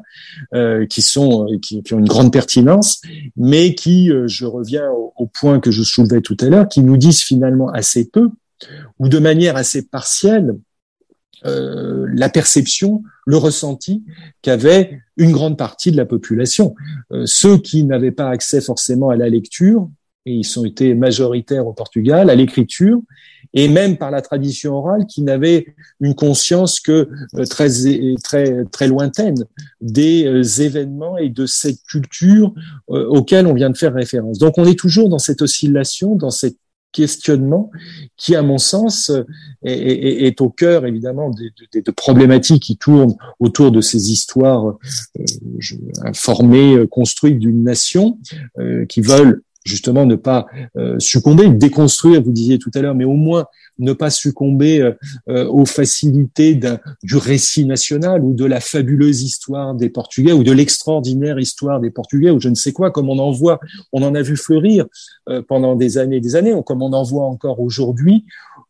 [0.55, 3.01] euh, qui sont euh, qui, qui, ont une grande pertinence,
[3.37, 6.97] mais qui, euh, je reviens au, point que je soulevais tout à l'heure, qui nous
[6.97, 8.31] disent finalement assez peu
[8.99, 10.55] ou de manière assez partielle
[11.47, 14.05] euh, la perception, le ressenti
[14.43, 16.75] qu'avait une grande partie de la population.
[17.13, 19.89] Euh, ceux qui n'avaient pas accès forcément à la lecture,
[20.27, 23.01] et ils ont été majoritaires au Portugal, à l'écriture,
[23.55, 27.69] et même par la tradition orale qui n'avait une conscience que euh, très
[28.23, 29.45] très très lointaine
[29.81, 32.53] des euh, événements et de cette culture
[32.91, 34.39] euh, auquel on vient de faire référence.
[34.39, 36.57] Donc on est toujours dans cette oscillation, dans cet
[36.91, 37.71] questionnement
[38.17, 39.13] qui, à mon sens,
[39.63, 45.25] est, au cœur évidemment de, de, problématiques qui tournent autour de ces histoires euh,
[46.15, 48.19] formées, construites d'une nation,
[48.89, 53.15] qui veulent justement ne pas euh, succomber, déconstruire, vous disiez tout à l'heure, mais au
[53.15, 53.47] moins
[53.79, 54.93] ne pas succomber euh,
[55.29, 56.59] euh, aux facilités
[57.03, 61.91] du récit national ou de la fabuleuse histoire des Portugais ou de l'extraordinaire histoire des
[61.91, 63.61] Portugais ou je ne sais quoi, comme on en voit,
[63.93, 64.87] on en a vu fleurir
[65.47, 68.25] pendant des années et des années, comme on en voit encore aujourd'hui,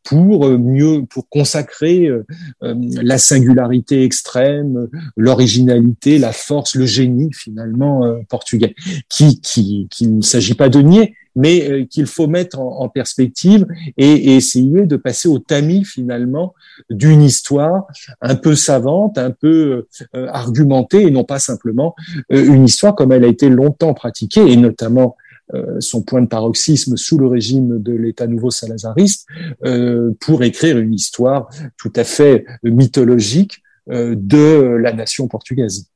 [0.05, 2.25] pour euh, mieux pour consacrer euh,
[2.63, 8.75] euh, la singularité extrême, l'originalité, la force, le génie finalement portugais,
[9.09, 14.37] qui qui qui ne s'agit pas de nier, mais qu'il faut mettre en, perspective et,
[14.37, 16.55] essayer de passer au tamis finalement
[16.91, 17.87] d'une histoire
[18.21, 21.95] un peu savante, un peu argumentée et non pas simplement
[22.31, 25.28] une histoire comme elle a été longtemps pratiquée et notamment euh,
[25.81, 29.27] son point de paroxysme sous le régime de l'État nouveau salazariste
[29.65, 35.87] euh, pour écrire une histoire tout à fait mythologique euh, de la nation portugaise.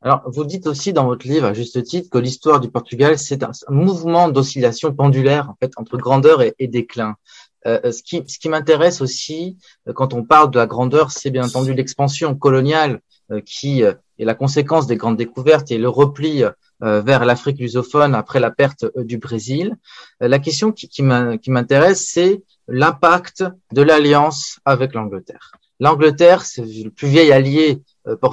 [0.00, 3.42] Alors, vous dites aussi dans votre livre, à juste titre, que l'histoire du Portugal, c'est
[3.42, 7.16] un, mouvement d'oscillation pendulaire, en fait, entre grandeur et, déclin.
[7.64, 9.58] ce qui, ce qui m'intéresse aussi,
[9.94, 13.00] quand on parle de la grandeur, c'est bien entendu l'expansion coloniale
[13.44, 13.82] qui
[14.18, 16.44] est la conséquence des grandes découvertes et le repli
[16.84, 19.74] euh, vers l'Afrique lusophone après la perte euh, du Brésil.
[20.22, 25.50] Euh, la question qui, m'intéresse, c'est l'impact de l'alliance avec l'Angleterre.
[25.80, 27.82] L'Angleterre, c'est le plus vieil allié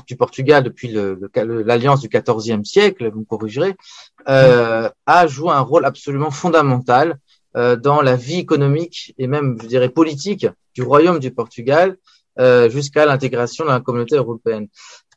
[0.07, 0.95] du Portugal depuis
[1.35, 3.75] l'alliance du XIVe siècle, vous me corrigerez,
[4.25, 7.19] a joué un rôle absolument fondamental
[7.53, 11.97] dans la vie économique et même, je dirais, politique du royaume du Portugal
[12.67, 14.67] jusqu'à l'intégration dans la communauté européenne.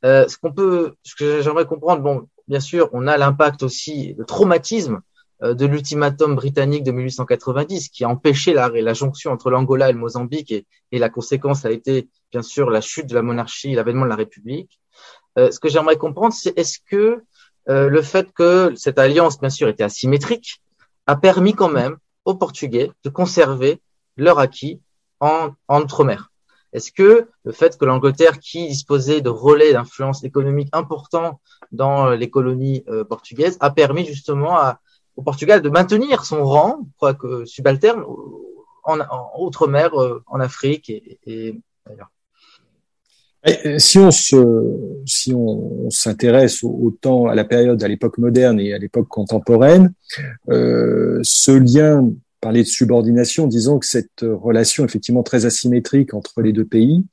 [0.02, 4.24] Ce qu'on peut, ce que j'aimerais comprendre, bon, bien sûr, on a l'impact aussi, le
[4.24, 5.00] traumatisme
[5.44, 9.92] euh, de l'ultimatum britannique de 1890 qui a empêché la, la jonction entre l'Angola et
[9.92, 13.72] le Mozambique et, et, la conséquence a été bien sûr la chute de la monarchie,
[13.74, 14.80] l'avènement de la République.
[15.38, 17.22] Euh, ce que j'aimerais comprendre, c'est est-ce que
[17.68, 20.60] euh, le fait que cette alliance, bien sûr, était asymétrique,
[21.06, 23.80] a permis quand même aux Portugais de conserver
[24.16, 24.80] leur acquis
[25.20, 26.32] en, en outre-mer?
[26.72, 31.40] Est-ce que le fait que l'Angleterre, qui disposait de relais d'influence économique importants
[31.72, 34.58] dans les colonies euh, portugaises, a permis justement
[35.16, 38.04] au Portugal de maintenir son rang, quoique subalterne,
[38.84, 38.98] en,
[39.38, 42.10] outre-mer, euh, en Afrique et, et d'ailleurs.
[43.46, 44.36] Euh, si on se,
[45.06, 49.92] si on, s'intéresse autant à la période, à l'époque moderne et à l'époque contemporaine,
[50.50, 56.52] euh, ce lien, parler de subordination, disons que cette relation effectivement très asymétrique entre les
[56.52, 57.04] deux pays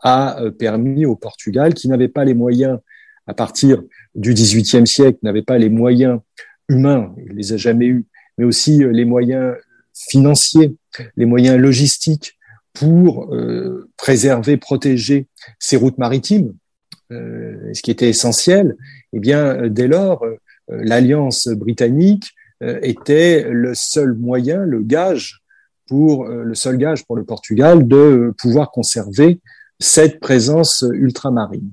[0.00, 2.78] a euh, permis au Portugal, qui n'avait pas les moyens
[3.26, 3.82] à partir
[4.14, 6.20] du XVIIIe siècle, n'avait pas les moyens
[6.68, 9.54] humains, il les a jamais eus, mais aussi les moyens
[9.94, 10.76] financiers,
[11.16, 12.36] les moyens logistiques
[12.74, 16.54] pour euh, préserver, protéger ces routes maritimes,
[17.12, 18.76] euh, ce qui était essentiel,
[19.12, 20.36] eh bien, dès lors, euh,
[20.68, 25.40] l'alliance britannique était le seul moyen, le gage
[25.86, 29.40] pour le seul gage pour le Portugal de pouvoir conserver
[29.78, 31.72] cette présence ultramarine.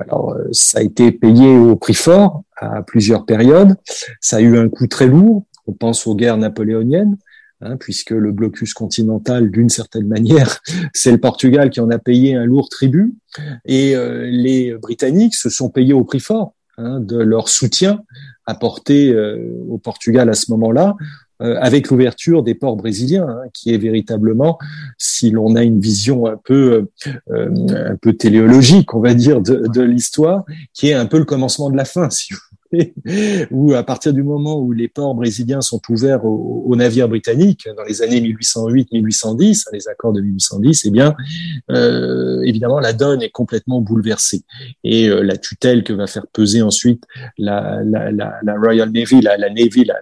[0.00, 3.74] alors, ça a été payé au prix fort à plusieurs périodes.
[4.20, 5.46] Ça a eu un coût très lourd.
[5.66, 7.16] On pense aux guerres napoléoniennes.
[7.60, 10.60] Hein, puisque le blocus continental, d'une certaine manière,
[10.92, 13.16] c'est le Portugal qui en a payé un lourd tribut,
[13.64, 18.00] et euh, les Britanniques se sont payés au prix fort hein, de leur soutien
[18.48, 19.36] apporté euh,
[19.68, 20.96] au Portugal à ce moment-là,
[21.42, 24.58] euh, avec l'ouverture des ports brésiliens, hein, qui est véritablement,
[24.96, 26.88] si l'on a une vision un peu
[27.30, 31.70] un peu téléologique, on va dire, de, de l'histoire, qui est un peu le commencement
[31.70, 32.40] de la fin, si vous
[33.50, 37.82] où à partir du moment où les ports brésiliens sont ouverts aux, navires britanniques dans
[37.82, 41.14] les années 1808-1810, les accords de 1810, eh bien,
[41.70, 44.42] euh, évidemment, la donne est complètement bouleversée.
[44.84, 47.04] Et euh, la tutelle que va faire peser ensuite
[47.36, 49.96] la, la, la, Royal Navy, la, Navy, la,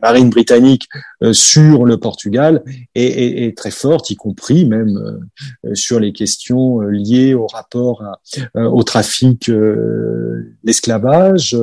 [0.00, 0.88] marine britannique
[1.22, 2.62] euh, sur le Portugal
[2.94, 5.20] est, est, est, très forte, y compris même
[5.64, 9.50] euh, sur les questions liées au rapport à, au trafic,
[10.62, 11.56] l'esclavage,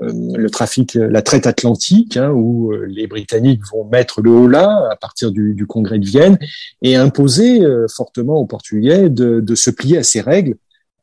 [0.00, 4.96] le trafic, la traite atlantique, hein, où les Britanniques vont mettre le haut là à
[4.96, 6.38] partir du, du congrès de Vienne
[6.82, 7.62] et imposer
[7.94, 10.56] fortement aux Portugais de, de se plier à ces règles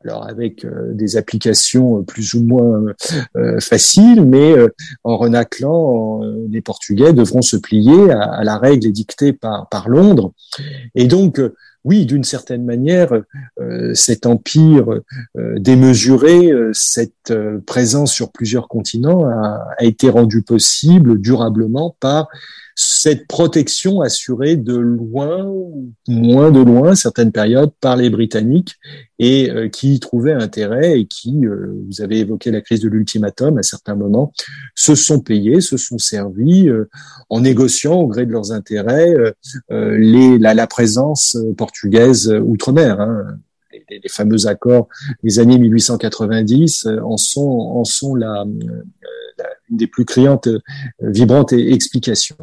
[0.04, 2.84] alors avec euh, des applications euh, plus ou moins
[3.36, 4.56] euh, faciles, mais
[5.04, 10.34] en renaclant, les Portugais devront se plier à, la règle édictée par, par Londres.
[10.96, 11.42] Et donc,
[11.84, 13.12] oui, d'une certaine manière,
[13.94, 15.02] cet empire
[15.36, 17.34] démesuré, cette
[17.66, 22.28] présence sur plusieurs continents a, a, été rendu possible durablement par
[22.76, 25.52] cette protection assurée de loin,
[26.08, 28.76] moins de loin, certaines périodes, par les Britanniques
[29.20, 32.90] et euh, qui y trouvaient intérêt et qui, euh, vous avez évoqué la crise de
[32.90, 34.32] l'ultimatum à certains moments,
[34.76, 36.90] se sont payés, se sont servis euh,
[37.30, 39.14] en négociant au gré de leurs intérêts
[39.70, 43.00] les, la, la, présence portugaise outre-mer.
[43.00, 43.38] Hein.
[43.90, 44.88] Les, fameux accords
[45.24, 48.46] des années 1890 en sont, en sont la,
[49.72, 50.60] des plus criantes, euh,
[51.02, 52.38] vibrantes explications.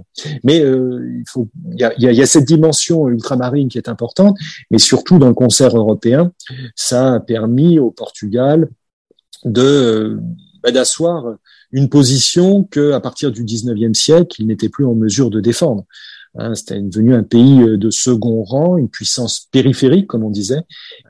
[0.45, 4.37] Mais euh, il faut, il y a, y a, cette dimension ultramarine qui est importante,
[4.71, 6.33] mais surtout dans le concert européen,
[6.75, 8.69] ça a permis au Portugal
[9.45, 10.19] de
[10.63, 11.37] bah, d'asseoir
[11.71, 15.85] une position que, à partir du 19e siècle, il n'était plus en mesure de défendre.
[16.37, 20.63] Hein, C'était devenu un pays euh, de second rang, une puissance périphérique, comme on disait,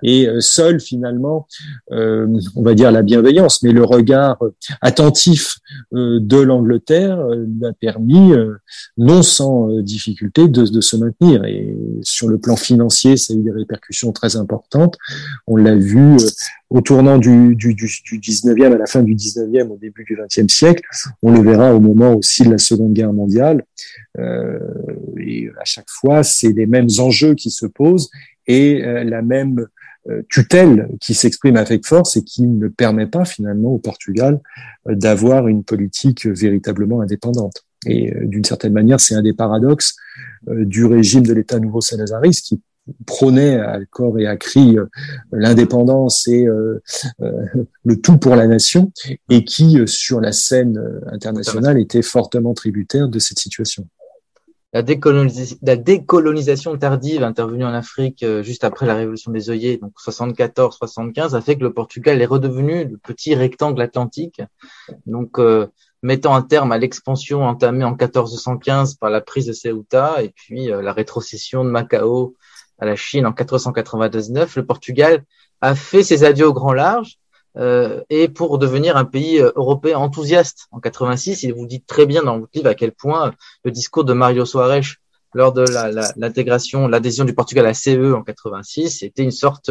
[0.02, 1.46] et euh, seul finalement,
[1.92, 2.26] euh,
[2.56, 4.38] on va dire la bienveillance, mais le regard
[4.80, 5.58] attentif
[5.92, 8.32] de l'Angleterre a permis,
[8.96, 11.44] non sans difficulté, de, de, se maintenir.
[11.44, 14.96] Et sur le plan financier, ça a eu des répercussions très importantes.
[15.46, 16.16] On l'a vu
[16.70, 20.48] au tournant du, du, du, 19e, à la fin du 19e, au début du 20e
[20.48, 20.82] siècle.
[21.22, 23.64] On le verra au moment aussi de la Seconde Guerre mondiale.
[24.18, 24.58] Euh,
[25.18, 28.10] et à chaque fois, c'est les mêmes enjeux qui se posent
[28.48, 29.66] et euh, la même
[30.08, 34.40] euh, tutelle qui s'exprime avec force et qui ne permet pas finalement au Portugal
[34.88, 37.64] euh, d'avoir une politique véritablement indépendante.
[37.86, 39.94] Et d'une certaine manière, c'est un des paradoxes
[40.48, 42.60] du régime de l'État nouveau salazariste qui
[43.06, 44.76] prônait à corps et à cri
[45.32, 48.92] l'indépendance et le tout pour la nation
[49.28, 53.86] et qui, sur la scène internationale, était fortement tributaire de cette situation.
[54.74, 54.82] La,
[55.62, 61.34] la, décolonisation tardive intervenue en Afrique euh, juste après la révolution des œillets, donc 74-75,
[61.34, 64.42] a fait que le Portugal est redevenu le petit rectangle atlantique,
[65.06, 65.68] donc euh,
[66.02, 70.70] mettant un terme à l'expansion entamée en 1415 par la prise de Ceuta et puis
[70.70, 72.36] euh, la rétrocession de Macao
[72.78, 74.56] à la Chine en 499.
[74.56, 75.24] Le Portugal
[75.60, 77.18] a fait ses adieux au grand large
[77.56, 80.68] euh, et pour devenir un pays euh, européen enthousiaste.
[80.70, 83.32] En 86, il vous dit très bien dans votre livre à quel point
[83.64, 84.96] le discours de Mario Soares
[85.34, 85.64] lors de
[86.16, 89.70] l'intégration, la, l'adhésion du Portugal à CE en 86, était une sorte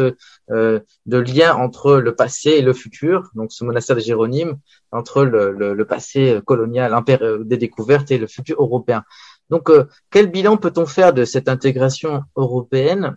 [0.50, 3.30] euh, de lien entre le passé et le futur.
[3.34, 4.58] Donc, ce monastère de Jéronyme
[4.92, 9.02] entre le, le, le passé colonial, euh, des découvertes et le futur européen.
[9.50, 9.70] Donc,
[10.10, 13.16] quel bilan peut-on faire de cette intégration européenne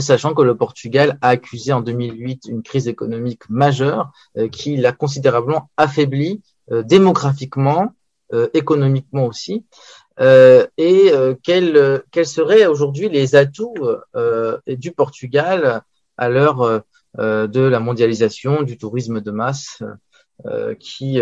[0.00, 4.10] sachant que le Portugal a accusé en 2008 une crise économique majeure
[4.50, 7.92] qui l'a considérablement affaibli démographiquement,
[8.54, 9.64] économiquement aussi.
[10.18, 13.74] et quels, quels seraient aujourd'hui les atouts
[14.66, 15.82] du Portugal
[16.16, 16.82] à l'heure
[17.18, 19.82] de la mondialisation, du tourisme de masse
[20.80, 21.20] qui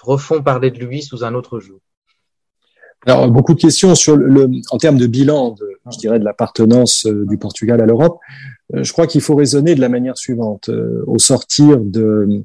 [0.00, 1.80] refont parler de lui sous un autre jour?
[3.06, 7.06] Alors, beaucoup de questions sur le, en termes de bilan, de, je dirais, de l'appartenance
[7.06, 8.18] euh, du Portugal à l'Europe.
[8.74, 10.68] Euh, je crois qu'il faut raisonner de la manière suivante.
[10.68, 12.42] Euh, au sortir de,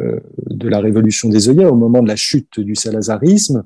[0.00, 3.64] de la révolution des œillets, au moment de la chute du salazarisme,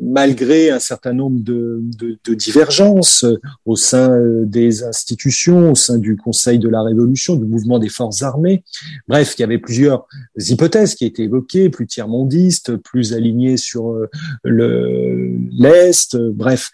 [0.00, 3.24] malgré un certain nombre de, de, de, divergences
[3.64, 7.88] au sein euh, des institutions, au sein du Conseil de la Révolution, du mouvement des
[7.88, 8.62] forces armées.
[9.08, 10.06] Bref, il y avait plusieurs
[10.38, 14.08] hypothèses qui étaient évoquées, plus tiers-mondistes, plus alignées sur euh,
[14.44, 16.16] le l'Est.
[16.16, 16.70] Bref,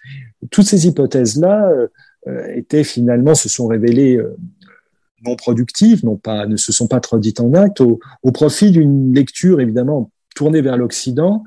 [0.50, 1.70] toutes ces hypothèses-là
[2.26, 4.20] euh, étaient finalement, se sont révélées
[5.24, 9.14] non productives, non pas, ne se sont pas traduites en actes, au, au profit d'une
[9.14, 11.44] lecture évidemment tournée vers l'Occident,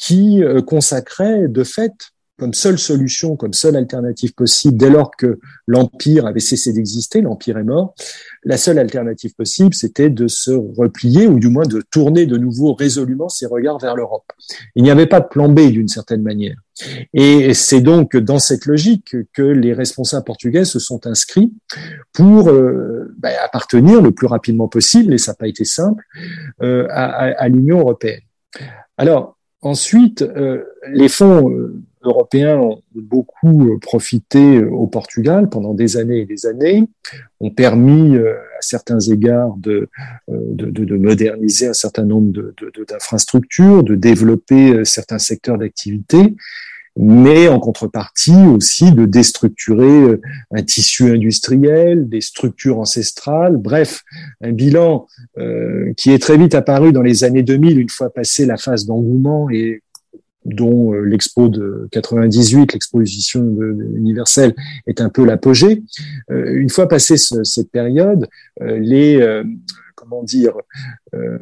[0.00, 1.92] qui euh, consacrait de fait
[2.38, 7.58] comme seule solution, comme seule alternative possible, dès lors que l'Empire avait cessé d'exister, l'Empire
[7.58, 7.94] est mort,
[8.44, 12.72] la seule alternative possible, c'était de se replier, ou du moins de tourner de nouveau
[12.72, 14.24] résolument ses regards vers l'Europe.
[14.74, 16.56] Il n'y avait pas de plan B d'une certaine manière.
[17.12, 21.52] Et c'est donc dans cette logique que les responsables portugais se sont inscrits
[22.14, 26.02] pour euh, ben, appartenir le plus rapidement possible, et ça n'a pas été simple,
[26.62, 27.04] euh, à,
[27.44, 28.22] à l'Union européenne.
[28.96, 35.98] Alors, Ensuite, euh, les fonds euh, européens ont beaucoup euh, profité au Portugal pendant des
[35.98, 36.88] années et des années,
[37.40, 39.88] ont permis à certains égards de
[40.96, 42.54] moderniser un certain nombre
[42.88, 46.36] d'infrastructures, de, de, développer certains secteurs d'activité,
[46.96, 54.02] mais en contrepartie aussi de déstructurer euh, un tissu industriel, des structures ancestrales, bref,
[54.40, 55.06] un bilan
[55.38, 58.86] euh, qui est très vite apparu dans les années 2000, une fois passé la phase
[58.86, 59.82] d'engouement et
[60.44, 63.40] dont euh, l'expo de 98, l'exposition
[63.94, 64.54] universelle,
[64.86, 65.82] est un peu l'apogée.
[66.28, 68.26] une fois passé cette période,
[68.60, 69.42] les
[70.00, 70.54] comment dire,
[71.14, 71.38] euh,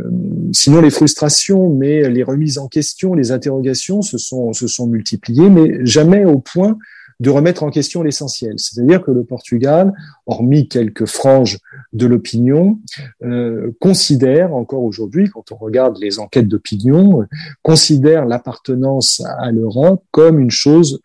[0.52, 5.48] sinon les frustrations, mais les remises en question, les interrogations se sont, se sont multipliées,
[5.48, 6.76] mais jamais au point
[7.20, 8.54] de remettre en question l'essentiel.
[8.56, 9.92] C'est-à-dire que le Portugal,
[10.26, 11.58] hormis quelques franges
[11.92, 12.78] de l'opinion,
[13.24, 17.24] euh, considère encore aujourd'hui, quand on regarde les enquêtes d'opinion,
[17.62, 21.00] considère l'appartenance à l'Europe comme une chose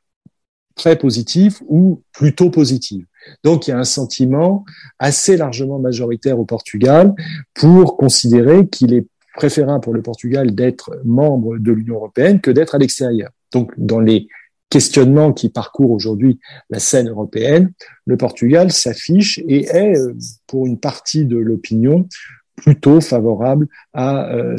[0.75, 3.05] très positive ou plutôt positive.
[3.43, 4.65] Donc il y a un sentiment
[4.99, 7.13] assez largement majoritaire au Portugal
[7.53, 12.75] pour considérer qu'il est préférable pour le Portugal d'être membre de l'Union européenne que d'être
[12.75, 13.31] à l'extérieur.
[13.51, 14.27] Donc dans les
[14.69, 17.71] questionnements qui parcourent aujourd'hui la scène européenne,
[18.05, 20.13] le Portugal s'affiche et est, euh,
[20.47, 22.07] pour une partie de l'opinion,
[22.55, 24.55] plutôt favorable à euh,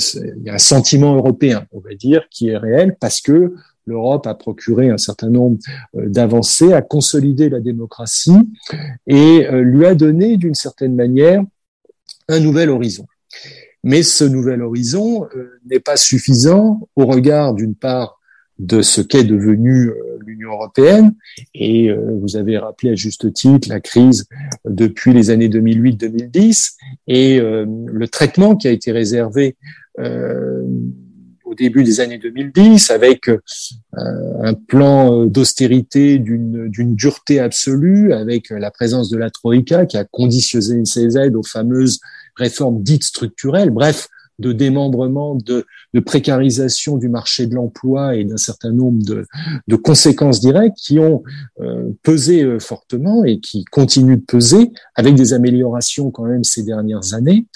[0.47, 3.55] un sentiment européen, on va dire, qui est réel parce que
[3.87, 5.59] l'Europe a procuré un certain nombre
[5.97, 8.33] euh, d'avancées, a consolidé la démocratie
[9.07, 11.43] et euh, lui a donné d'une certaine manière
[12.29, 13.07] un nouvel horizon.
[13.83, 18.21] Mais ce nouvel horizon euh, n'est pas suffisant au regard d'une part
[18.59, 19.91] de ce qu'est devenu
[20.25, 21.17] l'Union européenne.
[21.55, 24.29] Et vous avez rappelé à juste titre la crise
[24.65, 26.77] depuis les années 2008-2010
[27.09, 29.57] et le traitement qui a été réservé
[31.55, 33.39] au début des années 2010 avec euh,
[33.93, 40.05] un plan euh, d'austérité d'une dureté absolue, avec la présence de la Troïka qui a
[40.05, 42.01] conditionné ses aides aux fameuses
[42.37, 43.71] réformes dites structurelles.
[43.71, 49.27] Bref, de démembrement, de, de précarisation du marché de l'emploi et d'un certain nombre de,
[49.69, 51.23] de, conséquences directes qui ont
[51.61, 56.63] euh, pesé euh, fortement et qui continuent de peser avec des améliorations quand même ces
[56.63, 57.47] dernières années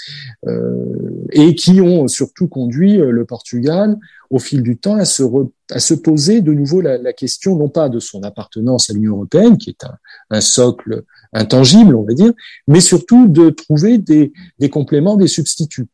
[0.46, 3.96] euh, et qui ont surtout conduit euh, le Portugal
[4.30, 5.22] au fil du temps à se,
[5.70, 9.14] à se poser de nouveau la, la, question non pas de son appartenance à l'Union
[9.14, 9.96] européenne qui est un,
[10.30, 12.32] un socle intangible, on va dire,
[12.66, 15.88] mais surtout de trouver des, des compléments, des substituts.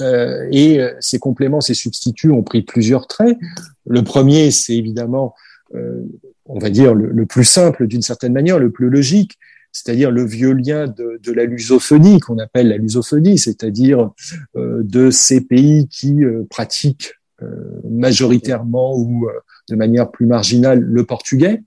[0.00, 3.38] Euh, et euh, ces compléments, ces substituts ont pris plusieurs traits.
[3.86, 5.34] Le premier, c'est évidemment,
[5.74, 6.02] euh,
[6.46, 9.38] on va dire, le, plus simple d'une certaine manière, le plus logique,
[9.72, 14.10] c'est-à-dire le vieux lien de, de la lusophonie qu'on appelle la lusophonie, c'est-à-dire
[14.54, 17.14] de ces pays qui pratiquent
[17.90, 19.28] majoritairement ou
[19.68, 21.62] de manière plus marginale le portugais,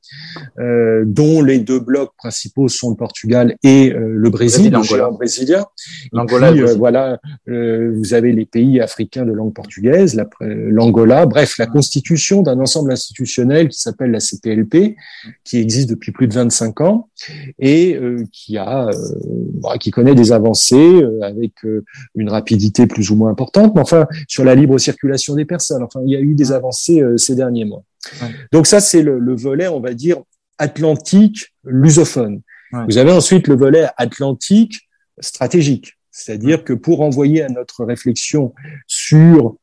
[0.60, 5.66] euh, dont les deux blocs principaux sont le Portugal et euh, le Brésil, l'Angola brésilien.
[6.12, 11.66] L'Angola, euh, voilà, euh, vous avez les pays africains de langue portugaise, l'Angola, bref, la
[11.66, 14.96] constitution d'un ensemble institutionnel qui s'appelle la CPLP,
[15.44, 17.10] qui existe depuis plus de 25 ans
[17.60, 18.00] et
[18.32, 18.90] qui a,
[19.62, 21.54] bah, qui connaît des avancées avec
[22.16, 25.84] une rapidité plus ou moins importante, mais enfin sur la libre circulation des personnes.
[25.84, 27.84] Enfin, il y a eu des avancées ces derniers mois.
[28.52, 30.18] Donc ça, c'est le, le, volet, on va dire,
[30.58, 32.42] atlantique, lusophone.
[32.74, 32.86] Ouais.
[32.86, 34.90] Vous avez ensuite le volet atlantique
[35.20, 38.54] stratégique, c'est-à-dire que pour envoyer à notre réflexion
[38.88, 39.56] sur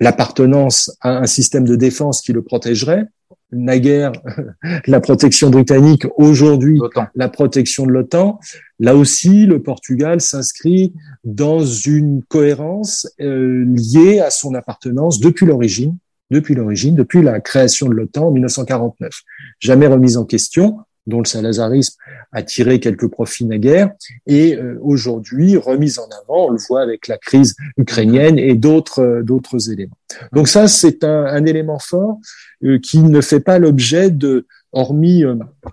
[0.00, 3.06] l'appartenance à un système de défense qui le protégerait,
[3.52, 4.12] naguère
[4.86, 6.80] la protection britannique, aujourd'hui
[7.14, 8.40] la protection de l'OTAN.
[8.80, 10.92] Là aussi, le Portugal s'inscrit
[11.24, 15.96] dans une cohérence euh, liée à son appartenance depuis l'origine
[16.32, 19.12] depuis l'origine, depuis la création de l'OTAN en 1949.
[19.60, 21.96] Jamais remise en question, dont le salazarisme
[22.30, 23.90] a tiré quelques profits naguère,
[24.26, 29.00] et euh, aujourd'hui remise en avant, on le voit avec la crise ukrainienne et d'autres
[29.02, 29.96] euh, d'autres éléments.
[30.32, 32.18] Donc ça, c'est un, un, élément fort
[32.64, 35.24] euh, qui ne fait pas l'objet de, hormis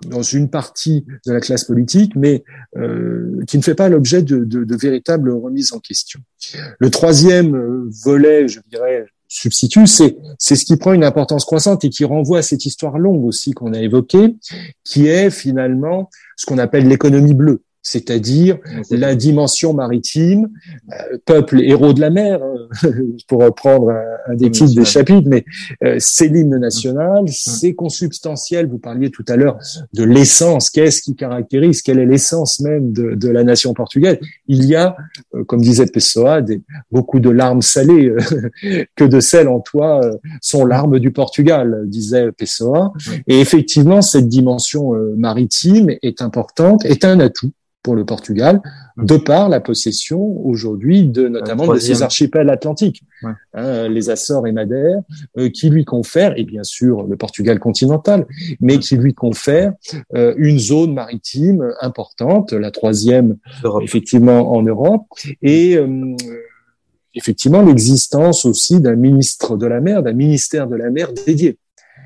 [0.08, 2.44] dans une partie de la classe politique, mais
[3.48, 6.20] qui ne fait pas l'objet de, de, de véritables remises en question.
[6.80, 11.90] Le troisième volet, je dirais, substitue, c'est c'est ce qui prend une importance croissante et
[11.90, 14.36] qui renvoie à cette histoire longue aussi qu'on a évoquée,
[14.84, 18.58] qui est finalement ce qu'on appelle l'économie bleue c'est-à-dire
[18.92, 20.50] la dimension maritime,
[20.92, 22.90] euh, peuple héros de la mer, hein,
[23.28, 23.92] pour reprendre
[24.28, 25.46] un, des titres des chapitres, mais
[25.84, 28.68] euh, c'est l'hymne national, c'est consubstantiel.
[28.68, 29.58] Vous parliez tout à l'heure
[29.94, 34.18] de l'essence, qu'est-ce qui caractérise, quelle est l'essence même de, de, la nation portugaise?
[34.48, 34.98] Il y a,
[35.34, 36.62] euh, comme disait Pessoa, des,
[36.92, 38.14] beaucoup de larmes salées,
[38.96, 40.02] que de sel en toi
[40.42, 42.92] sont larmes du Portugal, disait Pessoa.
[43.28, 47.52] Et effectivement, cette dimension maritime est importante, est un atout
[47.90, 48.62] pour le Portugal,
[48.98, 53.32] de par la possession aujourd'hui de notamment de ces archipels atlantiques, ouais.
[53.56, 55.02] hein, les Açores et Madère,
[55.40, 58.28] euh, qui lui confèrent, et bien sûr le Portugal continental,
[58.62, 59.74] mais qui lui confèrent
[60.14, 63.38] euh, une zone maritime importante, la troisième
[63.82, 65.08] effectivement en Europe,
[65.42, 66.16] et euh,
[67.16, 71.58] effectivement l'existence aussi d'un ministre de la mer, d'un ministère de la mer dédié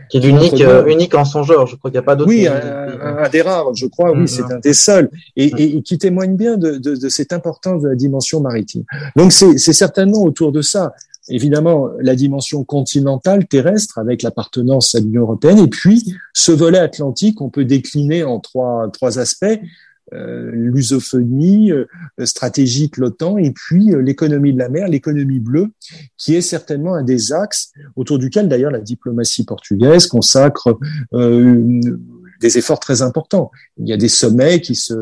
[0.10, 1.68] qui est unique, euh, unique en son genre.
[1.68, 2.30] Je crois qu'il n'y a pas d'autre.
[2.30, 4.12] Oui, un, un, des rares, je crois.
[4.12, 7.34] Oui, c'est un des seuls et, et, et qui témoigne bien de, de, de, cette
[7.34, 8.84] importance de la dimension maritime.
[9.16, 10.94] Donc c'est certainement autour de ça.
[11.30, 17.40] Évidemment, la dimension continentale terrestre avec l'appartenance à l'Union européenne et puis ce volet atlantique,
[17.40, 19.60] on peut décliner en trois trois aspects.
[20.12, 21.86] Euh, l'usophonie euh,
[22.26, 25.70] stratégique l'OTAN et puis euh, l'économie de la mer, l'économie bleue,
[26.18, 30.78] qui est certainement un des axes autour duquel d'ailleurs la diplomatie portugaise consacre
[32.44, 33.52] des efforts très importants.
[33.78, 34.94] Il y a des sommets qui se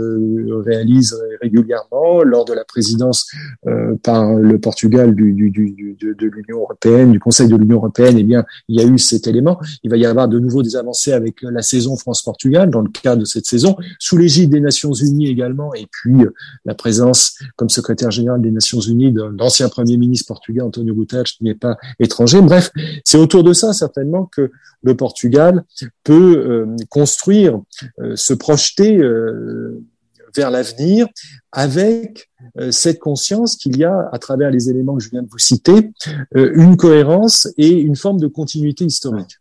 [0.62, 3.28] réalisent régulièrement lors de la présidence
[3.68, 8.16] euh, par le Portugal du, de l'Union européenne, du Conseil de l'Union européenne.
[8.18, 9.60] Eh bien, il y a eu cet élément.
[9.84, 13.22] Il va y avoir de nouveau des avancées avec la saison France-Portugal dans le cadre
[13.22, 16.34] de cette saison, sous l'égide des Nations Unies également, et puis euh,
[16.66, 21.24] la présence comme secrétaire général des Nations Unies de l'ancien Premier ministre portugais Antonio Guterres,
[21.24, 22.39] qui n'est pas étranger.
[22.42, 22.70] Bref,
[23.04, 24.52] c'est autour de ça certainement que
[24.84, 25.64] le Portugal
[26.04, 29.84] peut euh, construire, euh, se projeter euh,
[30.36, 31.07] vers l'avenir
[31.51, 32.29] avec
[32.69, 35.91] cette conscience qu'il y a, à travers les éléments que je viens de vous citer,
[36.34, 39.39] une cohérence et une forme de continuité historique.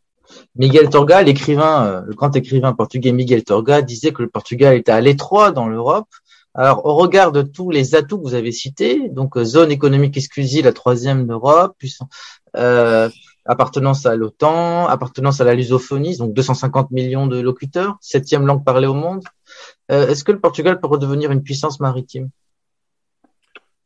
[0.57, 5.01] Miguel Torga, l'écrivain, le grand écrivain portugais Miguel Torga, disait que le Portugal était à
[5.01, 6.09] l'étroit dans l'Europe.
[6.55, 10.65] Alors, au regard de tous les atouts que vous avez cités, donc zone économique exclusive,
[10.65, 11.77] la troisième d'Europe,
[12.57, 13.09] euh,
[13.47, 18.87] appartenance à l'OTAN, appartenance à la lusophonie, donc 250 millions de locuteurs, septième langue parlée
[18.87, 19.25] au monde.
[19.91, 22.31] Euh, Est-ce que le Portugal peut redevenir une puissance maritime?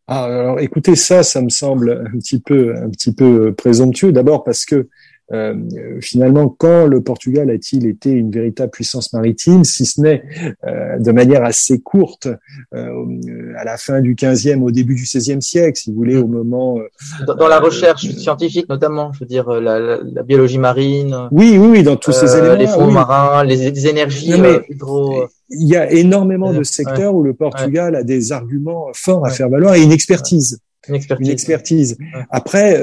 [0.07, 4.13] Ah, alors écoutez ça, ça me semble un petit peu un petit peu présomptueux.
[4.13, 4.89] D'abord parce que
[5.33, 5.55] euh,
[6.03, 10.23] finalement, quand le Portugal a-t-il été une véritable puissance maritime, si ce n'est
[10.67, 12.29] euh, de manière assez courte,
[12.75, 16.27] euh, à la fin du 15e, au début du 16e siècle, si vous voulez, au
[16.27, 16.79] moment...
[16.79, 21.17] Euh, dans, dans la recherche scientifique notamment, je veux dire, la, la, la biologie marine.
[21.31, 22.57] Oui, oui, oui, dans tous ces éléments.
[22.57, 22.93] Les fonds oui.
[22.93, 24.33] marins, les, les énergies
[24.69, 25.25] hydro...
[25.51, 27.21] Il y a énormément de secteurs ouais.
[27.21, 28.01] où le Portugal ouais.
[28.01, 30.59] a des arguments forts à faire valoir et une expertise.
[30.89, 31.27] Une expertise.
[31.27, 31.99] Une expertise.
[32.31, 32.83] Après,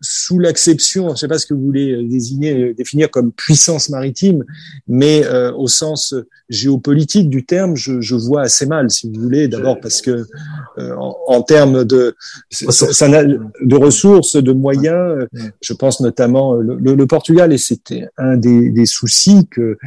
[0.00, 4.44] sous l'acception, je ne sais pas ce que vous voulez désigner, définir comme puissance maritime,
[4.88, 5.24] mais
[5.56, 6.14] au sens
[6.48, 9.48] géopolitique du terme, je, je, vois assez mal, si vous voulez.
[9.48, 10.24] D'abord parce que
[10.78, 12.14] en, en, termes de
[12.52, 15.26] de ressources, de moyens,
[15.60, 19.78] je pense notamment le, le, Portugal et c'était un des, des soucis que,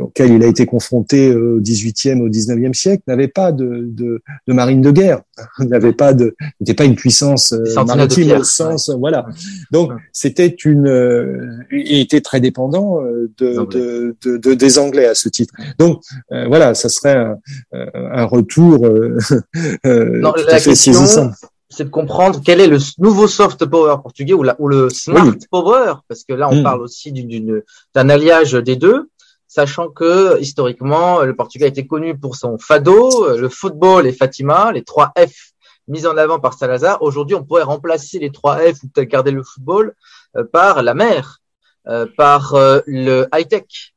[0.00, 4.52] auxquels il a été confronté au 18e, au 19e siècle, n'avait pas de, de, de,
[4.52, 5.22] marine de guerre,
[5.60, 7.54] n'avait pas de, n'était pas une puissance
[7.86, 9.25] maritime au sens, voilà.
[9.70, 15.14] Donc c'était une, euh, il était très dépendant euh, de, de, de, des Anglais à
[15.14, 15.54] ce titre.
[15.78, 16.02] Donc
[16.32, 17.38] euh, voilà, ça serait un,
[17.72, 18.78] un retour.
[19.84, 21.32] non, la question,
[21.68, 25.34] c'est de comprendre quel est le nouveau soft power portugais ou, la, ou le smart
[25.50, 26.62] power, parce que là on hmm.
[26.62, 27.62] parle aussi d'une
[27.94, 29.10] d'un alliage des deux
[29.48, 34.84] sachant que historiquement le Portugal était connu pour son fado, le football et Fatima, les
[34.84, 35.54] trois F
[35.88, 37.02] mise en avant par Salazar.
[37.02, 39.94] Aujourd'hui, on pourrait remplacer les trois F ou peut-être garder le football
[40.36, 41.40] euh, par la mer,
[41.86, 43.94] euh, par euh, le high-tech.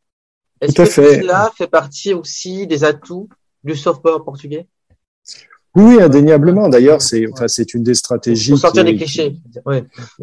[0.62, 3.30] Est-ce que cela fait partie aussi des atouts
[3.64, 4.68] du soft power portugais?
[5.80, 6.70] Oui, indéniablement.
[6.70, 8.52] D'ailleurs, c'est enfin, c'est une des stratégies.
[8.52, 9.38] Pour sortir des clichés.
[9.66, 9.78] Oui,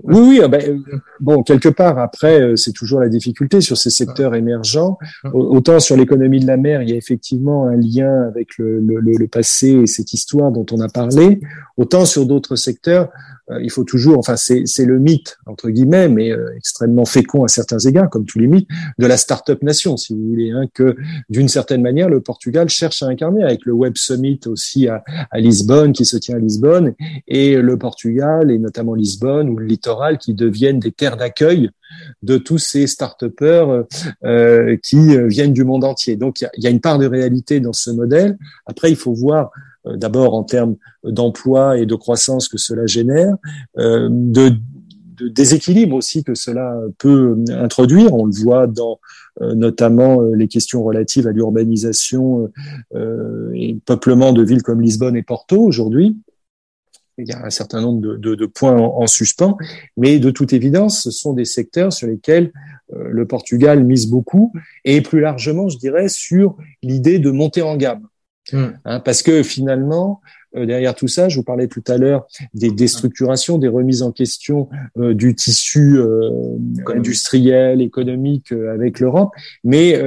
[0.05, 0.41] oui.
[0.43, 0.83] Ah ben,
[1.21, 4.99] bon, quelque part, après, euh, c'est toujours la difficulté sur ces secteurs émergents.
[5.33, 9.01] Autant sur l'économie de la mer, il y a effectivement un lien avec le, le,
[9.01, 11.41] le passé et cette histoire dont on a parlé.
[11.77, 13.11] Autant sur d'autres secteurs,
[13.51, 17.49] euh, il faut toujours, enfin c'est le mythe entre guillemets, mais euh, extrêmement fécond à
[17.49, 20.97] certains égards, comme tous les mythes, de la start-up nation, si vous voulez, hein, que
[21.29, 25.41] d'une certaine manière le Portugal cherche à incarner avec le Web Summit aussi à, à,
[25.47, 26.95] Lisbonne qui se tient à Lisbonne
[27.29, 31.71] et le Portugal et notamment Lisbonne ou le littoral qui deviennent des terres d'accueil
[32.23, 33.85] de tous ces start-upers
[34.25, 36.17] euh, qui viennent du monde entier.
[36.17, 38.37] Donc il y a, une part de réalité dans ce modèle.
[38.67, 39.51] Après, il faut voir
[39.87, 43.35] euh, d'abord en termes d'emploi et de croissance que cela génère,
[43.79, 44.53] euh, de,
[45.17, 48.13] de, déséquilibre aussi que cela peut introduire.
[48.13, 48.99] On le voit dans
[49.41, 52.51] notamment les questions relatives à l'urbanisation
[52.95, 56.17] et le peuplement de villes comme Lisbonne et Porto aujourd'hui.
[57.19, 59.57] Il y a un certain nombre de, de, de points en, en, suspens,
[59.97, 62.53] mais de toute évidence, ce sont des secteurs sur lesquels
[62.93, 64.53] le Portugal mise beaucoup,
[64.85, 68.07] et plus largement, je dirais, sur l'idée de monter en gamme.
[68.53, 68.67] Hmm.
[68.85, 72.71] Hein, parce que finalement, euh, derrière tout ça, je vous parlais tout à l'heure des
[72.71, 76.31] déstructurations, des remises en question euh, du tissu euh,
[76.87, 79.31] industriel, économique avec l'Europe.
[79.65, 80.01] Mais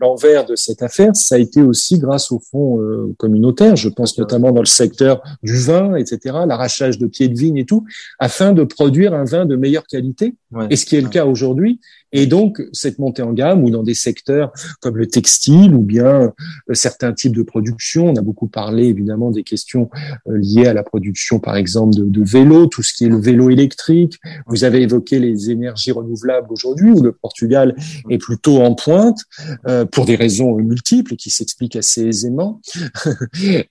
[0.00, 2.78] l'envers de cette affaire, ça a été aussi grâce au fonds
[3.18, 7.58] communautaire, je pense notamment dans le secteur du vin, etc., l'arrachage de pieds de vigne
[7.58, 7.84] et tout,
[8.18, 10.34] afin de produire un vin de meilleure qualité.
[10.70, 11.80] Et ce qui est le cas aujourd'hui,
[12.12, 16.32] et donc, cette montée en gamme, ou dans des secteurs comme le textile, ou bien
[16.70, 19.90] euh, certains types de production, on a beaucoup parlé évidemment des questions
[20.28, 23.20] euh, liées à la production, par exemple, de, de vélos, tout ce qui est le
[23.20, 24.18] vélo électrique.
[24.46, 27.76] Vous avez évoqué les énergies renouvelables aujourd'hui, où le Portugal
[28.08, 29.20] est plutôt en pointe,
[29.66, 32.60] euh, pour des raisons multiples qui s'expliquent assez aisément.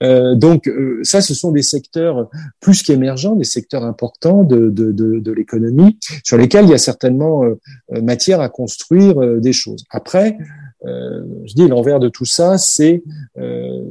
[0.36, 0.70] donc,
[1.02, 2.28] ça, ce sont des secteurs
[2.60, 7.42] plus qu'émergents, des secteurs importants de, de, de l'économie, sur lesquels il y a certainement
[7.90, 9.84] matière à construire euh, des choses.
[9.90, 10.36] Après,
[10.86, 13.02] euh, je dis l'envers de tout ça, c'est
[13.38, 13.82] euh,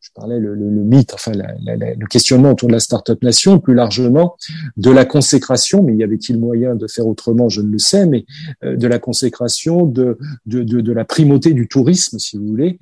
[0.00, 4.36] je parlais le, mythe, enfin le questionnement autour de la start-up nation, plus largement
[4.76, 8.26] de la consécration, mais y avait-il moyen de faire autrement Je ne le sais, mais
[8.62, 12.78] de la consécration de, de, la primauté du tourisme, si vous voulez,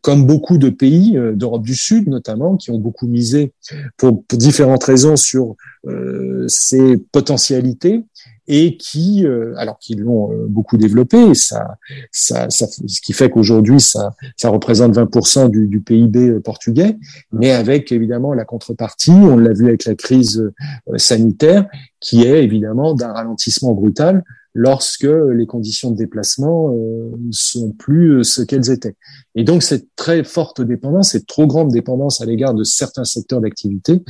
[0.00, 3.52] comme beaucoup de pays d'Europe du Sud notamment, qui ont beaucoup misé
[3.96, 5.54] pour, différentes raisons sur
[6.48, 8.04] ces potentialités
[8.54, 11.78] et qui, euh, alors qu'ils l'ont euh, beaucoup développé, ça,
[12.10, 16.98] ça, ça, ce qui fait qu'aujourd'hui ça, ça représente 20% du, du, PIB euh, portugais,
[17.32, 20.52] mais avec évidemment la contrepartie, on l'a vu avec la crise
[20.96, 21.66] sanitaire,
[21.98, 24.22] qui est évidemment d'un ralentissement brutal
[24.54, 28.96] lorsque les conditions de déplacement euh, sont plus euh, ce qu'elles étaient.
[29.34, 33.40] Et donc cette très forte dépendance, cette trop grande dépendance à l'égard de certains secteurs
[33.40, 34.02] d'activité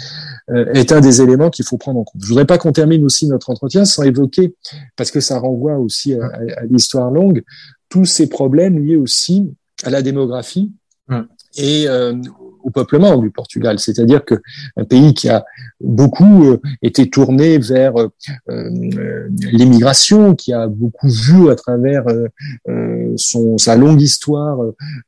[0.50, 2.20] euh, est un des éléments qu'il faut prendre en compte.
[2.22, 4.54] Je voudrais pas qu'on termine aussi notre entretien sans évoquer,
[4.96, 6.26] parce que ça renvoie aussi à,
[6.56, 7.42] à l'histoire longue,
[7.88, 9.52] tous ces problèmes liés aussi
[9.84, 10.72] à la démographie
[11.56, 12.14] et euh,
[12.62, 13.78] au peuplement du Portugal.
[13.78, 14.40] C'est-à-dire que
[14.76, 15.44] un pays qui a
[15.80, 18.08] beaucoup euh, été tourné vers euh,
[18.48, 22.04] euh, l'immigration, qui a beaucoup vu à travers
[23.16, 24.58] son, sa longue histoire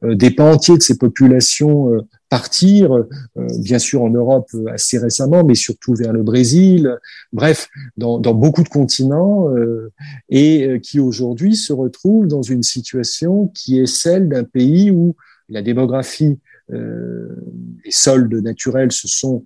[0.03, 1.93] des pans entiers de ses populations
[2.29, 3.05] partir,
[3.59, 6.99] bien sûr en Europe assez récemment, mais surtout vers le Brésil,
[7.33, 9.49] bref, dans, dans beaucoup de continents,
[10.29, 15.15] et qui aujourd'hui se retrouve dans une situation qui est celle d'un pays où
[15.49, 16.39] la démographie
[16.71, 19.45] les soldes naturels se sont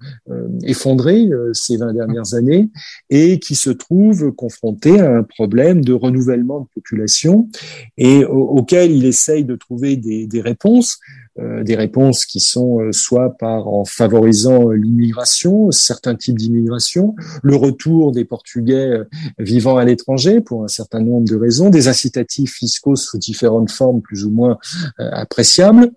[0.62, 2.68] effondrés ces 20 dernières années
[3.10, 7.48] et qui se trouvent confrontés à un problème de renouvellement de population
[7.96, 10.98] et auquel il essaye de trouver des, des réponses.
[11.26, 11.27] euh,
[11.62, 18.12] des réponses qui sont euh, soit par en favorisant l'immigration, certains types d'immigration, le retour
[18.12, 19.04] des Portugais euh,
[19.38, 24.00] vivant à l'étranger pour un certain nombre de raisons, des incitatifs fiscaux sous différentes formes
[24.00, 24.58] plus ou moins
[24.98, 25.90] appréciables,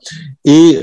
[0.46, 0.80] et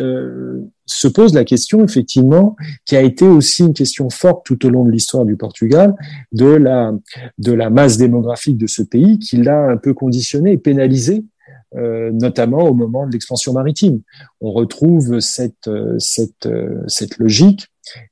[0.86, 4.84] se pose la question effectivement qui a été aussi une question forte tout au long
[4.84, 5.94] de l'histoire du Portugal
[6.32, 6.92] de la
[7.38, 11.37] de la masse démographique de ce pays qui l'a un peu conditionné et pénalisé euh,
[11.74, 14.00] notamment au moment de l'expansion maritime.
[14.40, 17.66] On retrouve cette, euh, cette, euh, cette logique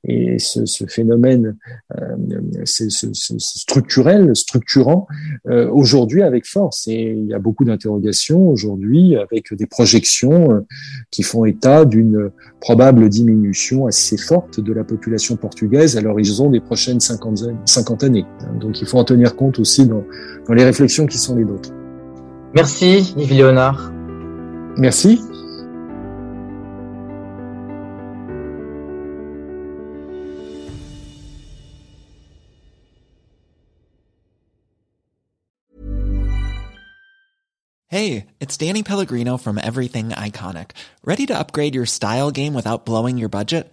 [0.05, 1.57] et ce, ce phénomène
[1.95, 2.17] euh,
[2.65, 5.07] ce, ce, structurel, structurant,
[5.49, 6.89] euh, aujourd'hui avec force.
[6.89, 10.65] Et il y a beaucoup d'interrogations aujourd'hui avec des projections
[11.11, 12.31] qui font état d'une
[12.61, 18.25] probable diminution assez forte de la population portugaise à l'horizon des prochaines 50, 50 années.
[18.61, 20.05] Donc il faut en tenir compte aussi dans,
[20.49, 21.76] dans les réflexions qui sont les nôtres.
[22.55, 23.93] Merci Yves Léonard.
[24.79, 25.21] Merci.
[37.89, 40.73] Hey, it's Danny Pellegrino from Everything Iconic.
[41.03, 43.73] Ready to upgrade your style game without blowing your budget?